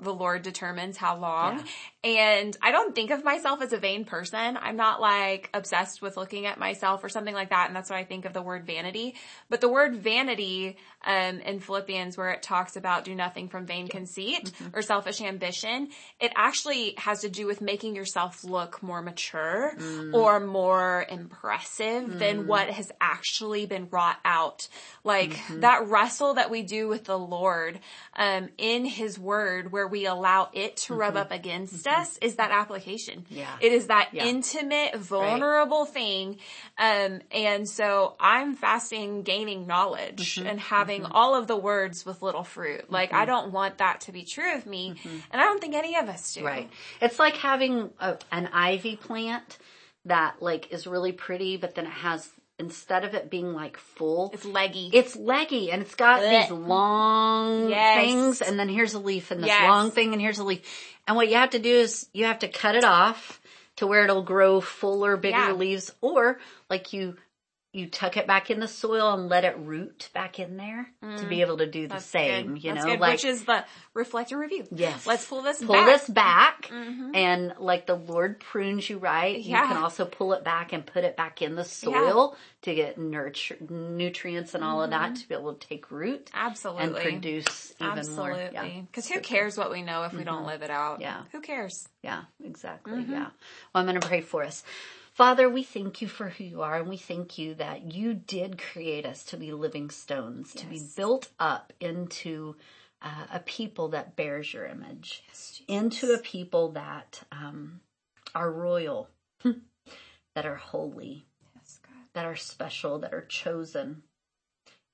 the 0.00 0.12
Lord 0.14 0.42
determines 0.42 0.96
how 0.96 1.16
long. 1.16 1.64
And 2.04 2.56
I 2.62 2.70
don't 2.70 2.94
think 2.94 3.10
of 3.10 3.24
myself 3.24 3.62
as 3.62 3.72
a 3.72 3.78
vain 3.78 4.04
person. 4.04 4.56
I'm 4.60 4.76
not 4.76 5.00
like 5.00 5.50
obsessed 5.52 6.00
with 6.00 6.16
looking 6.16 6.46
at 6.46 6.58
myself 6.58 7.02
or 7.02 7.08
something 7.08 7.34
like 7.34 7.50
that. 7.50 7.66
And 7.66 7.74
that's 7.74 7.90
why 7.90 7.98
I 7.98 8.04
think 8.04 8.24
of 8.26 8.32
the 8.32 8.42
word 8.42 8.64
vanity. 8.64 9.16
But 9.50 9.60
the 9.60 9.68
word 9.68 9.96
vanity, 9.96 10.76
um, 11.04 11.40
in 11.40 11.58
Philippians 11.60 12.16
where 12.16 12.30
it 12.30 12.42
talks 12.42 12.76
about 12.76 13.04
do 13.04 13.14
nothing 13.14 13.48
from 13.48 13.66
vain 13.66 13.88
conceit 13.88 14.52
or 14.72 14.82
selfish 14.82 15.20
ambition, 15.20 15.88
it 16.20 16.32
actually 16.36 16.94
has 16.98 17.22
to 17.22 17.28
do 17.28 17.46
with 17.46 17.60
making 17.60 17.96
yourself 17.96 18.44
look 18.44 18.82
more 18.82 19.02
mature 19.02 19.72
or 20.12 20.38
more 20.40 21.06
impressive 21.08 22.18
than 22.18 22.46
what 22.46 22.68
has 22.70 22.92
actually 23.00 23.66
been 23.66 23.88
wrought 23.90 24.18
out. 24.24 24.68
Like 25.02 25.36
that 25.60 25.88
wrestle 25.88 26.34
that 26.34 26.50
we 26.50 26.62
do 26.62 26.86
with 26.86 27.04
the 27.04 27.18
Lord, 27.18 27.80
um, 28.14 28.48
in 28.58 28.84
his 28.84 29.18
word 29.18 29.72
where 29.72 29.85
we 29.88 30.06
allow 30.06 30.48
it 30.52 30.76
to 30.78 30.94
rub 30.94 31.16
up 31.16 31.30
against 31.30 31.86
us 31.86 32.16
is 32.18 32.36
that 32.36 32.50
application. 32.50 33.26
Yeah. 33.28 33.54
It 33.60 33.72
is 33.72 33.86
that 33.88 34.08
Yeah. 34.12 34.26
intimate, 34.26 34.96
vulnerable 34.96 35.84
thing. 35.84 36.38
Um, 36.78 37.20
and 37.30 37.68
so 37.68 38.14
I'm 38.20 38.54
fasting, 38.54 39.22
gaining 39.22 39.66
knowledge 39.66 40.36
Mm-hmm. 40.36 40.46
and 40.46 40.60
having 40.60 41.04
all 41.04 41.34
of 41.34 41.46
the 41.46 41.56
words 41.56 42.04
with 42.06 42.22
little 42.22 42.44
fruit. 42.44 42.90
Like 42.90 43.12
I 43.12 43.24
don't 43.24 43.52
want 43.52 43.78
that 43.78 44.02
to 44.02 44.12
be 44.12 44.24
true 44.24 44.54
of 44.54 44.66
me. 44.66 44.94
And 45.30 45.40
I 45.40 45.44
don't 45.44 45.60
think 45.60 45.74
any 45.74 45.96
of 45.96 46.08
us 46.08 46.34
do. 46.34 46.40
Mm-hmm. 46.40 46.46
Right. 46.46 46.70
It's 47.00 47.18
like 47.18 47.36
having 47.36 47.90
a, 48.00 48.16
an 48.32 48.48
ivy 48.52 48.96
plant 48.96 49.58
that 50.04 50.40
like 50.40 50.72
is 50.72 50.86
really 50.86 51.12
pretty, 51.12 51.56
but 51.56 51.74
then 51.74 51.86
it 51.86 51.90
has 51.92 52.28
instead 52.58 53.04
of 53.04 53.14
it 53.14 53.30
being 53.30 53.52
like 53.52 53.76
full, 53.76 54.30
It's 54.32 54.44
leggy. 54.44 54.90
it's 54.92 55.14
leggy 55.16 55.70
and 55.70 55.82
it's 55.82 55.94
got 55.94 56.20
Blech. 56.20 56.42
these 56.48 56.50
long 56.50 57.68
Yes. 57.68 57.96
things 57.98 58.42
and 58.42 58.58
then 58.58 58.68
here's 58.68 58.94
a 58.94 58.98
leaf 58.98 59.30
and 59.30 59.42
this 59.42 59.48
Yes. 59.48 59.62
long 59.62 59.90
thing 59.90 60.12
and 60.12 60.20
here's 60.22 60.38
a 60.38 60.44
leaf. 60.44 60.62
And 61.06 61.16
what 61.16 61.28
you 61.28 61.36
have 61.36 61.50
to 61.50 61.58
do 61.58 61.70
is 61.72 62.08
you 62.12 62.24
have 62.24 62.38
to 62.40 62.48
cut 62.48 62.74
it 62.74 62.84
off 62.84 63.40
to 63.76 63.86
where 63.86 64.04
it'll 64.04 64.22
grow 64.22 64.60
fuller, 64.60 65.16
bigger 65.16 65.36
Yeah. 65.38 65.52
leaves 65.52 65.92
or 66.00 66.40
like 66.70 66.92
you 66.92 67.16
you 67.76 67.86
tuck 67.88 68.16
it 68.16 68.26
back 68.26 68.50
in 68.50 68.58
the 68.58 68.66
soil 68.68 69.12
and 69.12 69.28
let 69.28 69.44
it 69.44 69.56
root 69.58 70.08
back 70.14 70.38
in 70.38 70.56
there 70.56 70.88
to 71.18 71.26
be 71.26 71.42
able 71.42 71.58
to 71.58 71.66
do 71.66 71.82
the 71.86 71.94
Mm. 71.94 71.98
That's 71.98 72.04
same, 72.06 72.54
good. 72.54 72.64
you 72.64 72.72
That's 72.72 72.84
know, 72.86 72.92
good. 72.92 73.00
like 73.00 73.12
which 73.12 73.24
is 73.24 73.44
the 73.44 73.64
reflect 73.94 74.32
and 74.32 74.40
review. 74.40 74.64
Yes. 74.70 75.06
Let's 75.06 75.26
pull 75.26 75.42
this 75.42 75.62
pull 75.62 75.74
back. 75.74 75.86
this 75.86 76.08
back 76.08 76.62
Mhm. 76.72 77.14
and 77.14 77.54
like 77.58 77.86
the 77.86 77.94
Lord 77.94 78.40
prunes 78.40 78.88
you 78.88 78.98
right. 78.98 79.36
You 79.38 79.50
Yeah. 79.52 79.68
can 79.68 79.76
also 79.76 80.04
pull 80.06 80.32
it 80.32 80.42
back 80.42 80.72
and 80.72 80.86
put 80.86 81.04
it 81.04 81.16
back 81.16 81.42
in 81.42 81.54
the 81.54 81.64
soil 81.64 82.36
to 82.62 82.74
get 82.74 82.98
nurture, 82.98 83.56
nutrients 83.68 84.54
and 84.54 84.64
all 84.64 84.82
of 84.82 84.90
that 84.90 85.16
to 85.16 85.28
be 85.28 85.34
able 85.34 85.54
to 85.54 85.68
take 85.68 85.90
root 85.90 86.30
Absolutely. 86.34 86.84
and 86.84 86.94
produce 87.20 87.74
even 87.80 87.88
more. 88.16 88.30
Yeah. 88.32 88.46
Absolutely. 88.46 88.86
Because 88.90 89.08
who 89.08 89.20
cares 89.20 89.58
what 89.58 89.70
we 89.70 89.82
know 89.82 90.04
if 90.04 90.12
we 90.14 90.24
don't 90.24 90.46
live 90.46 90.62
it 90.62 90.70
out? 90.70 91.00
Yeah. 91.00 91.24
Who 91.32 91.40
cares? 91.40 91.88
Yeah, 92.02 92.22
exactly. 92.42 92.94
Mm-hmm. 92.94 93.12
Yeah. 93.12 93.18
Well, 93.26 93.30
I'm 93.74 93.86
going 93.86 94.00
to 94.00 94.06
pray 94.06 94.20
for 94.22 94.42
us. 94.44 94.62
Father, 95.16 95.48
we 95.48 95.62
thank 95.62 96.02
you 96.02 96.08
for 96.08 96.28
who 96.28 96.44
you 96.44 96.60
are 96.60 96.76
and 96.76 96.90
we 96.90 96.98
thank 96.98 97.38
you 97.38 97.54
that 97.54 97.94
you 97.94 98.12
did 98.12 98.58
create 98.58 99.06
us 99.06 99.24
to 99.24 99.38
be 99.38 99.50
living 99.50 99.88
stones, 99.88 100.52
to 100.52 100.66
be 100.66 100.78
built 100.94 101.30
up 101.40 101.72
into 101.80 102.54
uh, 103.00 103.24
a 103.32 103.40
people 103.40 103.88
that 103.88 104.14
bears 104.14 104.52
your 104.52 104.66
image, 104.66 105.24
Yes, 105.26 105.62
into 105.68 106.12
a 106.12 106.18
people 106.18 106.72
that 106.72 107.22
um, 107.32 107.80
are 108.34 108.52
royal, 108.52 109.08
that 109.42 110.44
are 110.44 110.56
holy, 110.56 111.24
Yes, 111.54 111.80
that 112.12 112.26
are 112.26 112.36
special, 112.36 112.98
that 112.98 113.14
are 113.14 113.24
chosen. 113.24 114.02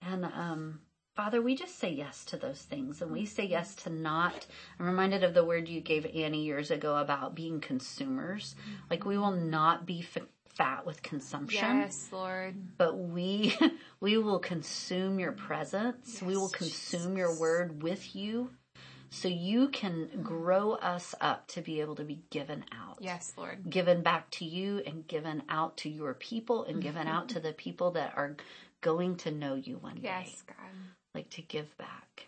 And 0.00 0.24
um, 0.24 0.82
Father, 1.14 1.42
we 1.42 1.54
just 1.54 1.78
say 1.78 1.90
yes 1.92 2.24
to 2.26 2.36
those 2.38 2.62
things 2.62 3.02
and 3.02 3.12
we 3.12 3.20
mm-hmm. 3.24 3.26
say 3.26 3.44
yes 3.44 3.74
to 3.76 3.90
not. 3.90 4.46
I'm 4.80 4.86
reminded 4.86 5.22
of 5.24 5.34
the 5.34 5.44
word 5.44 5.68
you 5.68 5.80
gave 5.80 6.06
Annie 6.06 6.44
years 6.44 6.70
ago 6.70 6.96
about 6.96 7.34
being 7.34 7.60
consumers. 7.60 8.54
Mm-hmm. 8.60 8.74
Like 8.90 9.04
we 9.04 9.18
will 9.18 9.32
not 9.32 9.84
be 9.84 10.00
f- 10.00 10.22
fat 10.54 10.86
with 10.86 11.02
consumption 11.02 11.78
Yes, 11.78 12.08
Lord. 12.12 12.54
but 12.76 12.96
we 12.96 13.56
we 14.00 14.18
will 14.18 14.38
consume 14.38 15.18
your 15.18 15.32
presence 15.32 16.20
we 16.20 16.36
will 16.36 16.50
Yes, 16.52 16.70
consume 16.70 17.16
your 17.16 17.38
word 17.38 17.82
with 17.82 18.14
you 18.14 18.50
so 19.08 19.28
you 19.28 19.68
can 19.68 20.06
mm-hmm. 20.06 20.22
grow 20.22 20.72
us 20.72 21.14
up 21.20 21.46
to 21.48 21.62
be 21.62 21.80
able 21.80 21.94
to 21.96 22.04
be 22.04 22.20
given 22.30 22.64
out 22.72 22.98
Yes, 23.00 23.32
Lord. 23.36 23.68
given 23.70 24.02
back 24.02 24.30
to 24.32 24.44
you 24.44 24.82
and 24.86 25.06
given 25.06 25.42
out 25.48 25.78
to 25.78 25.88
your 25.88 26.14
people 26.14 26.64
and 26.64 26.82
given 26.82 27.06
out 27.08 27.30
to 27.30 27.40
the 27.40 27.52
people 27.52 27.92
that 27.92 28.12
are 28.16 28.36
going 28.82 29.16
to 29.16 29.30
know 29.30 29.54
you 29.54 29.78
one 29.78 29.96
day 29.96 30.00
Yes, 30.04 30.42
God. 30.46 30.56
Like 31.14 31.30
to 31.30 31.42
give 31.42 31.76
back. 31.78 32.26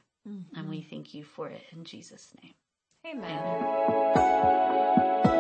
And 0.56 0.70
we 0.70 0.78
mm-hmm. 0.78 0.88
thank 0.88 1.12
you 1.12 1.22
for 1.22 1.48
it 1.48 1.62
in 1.72 1.84
jesus 1.84 2.32
name. 2.42 2.54
Amen. 3.06 5.30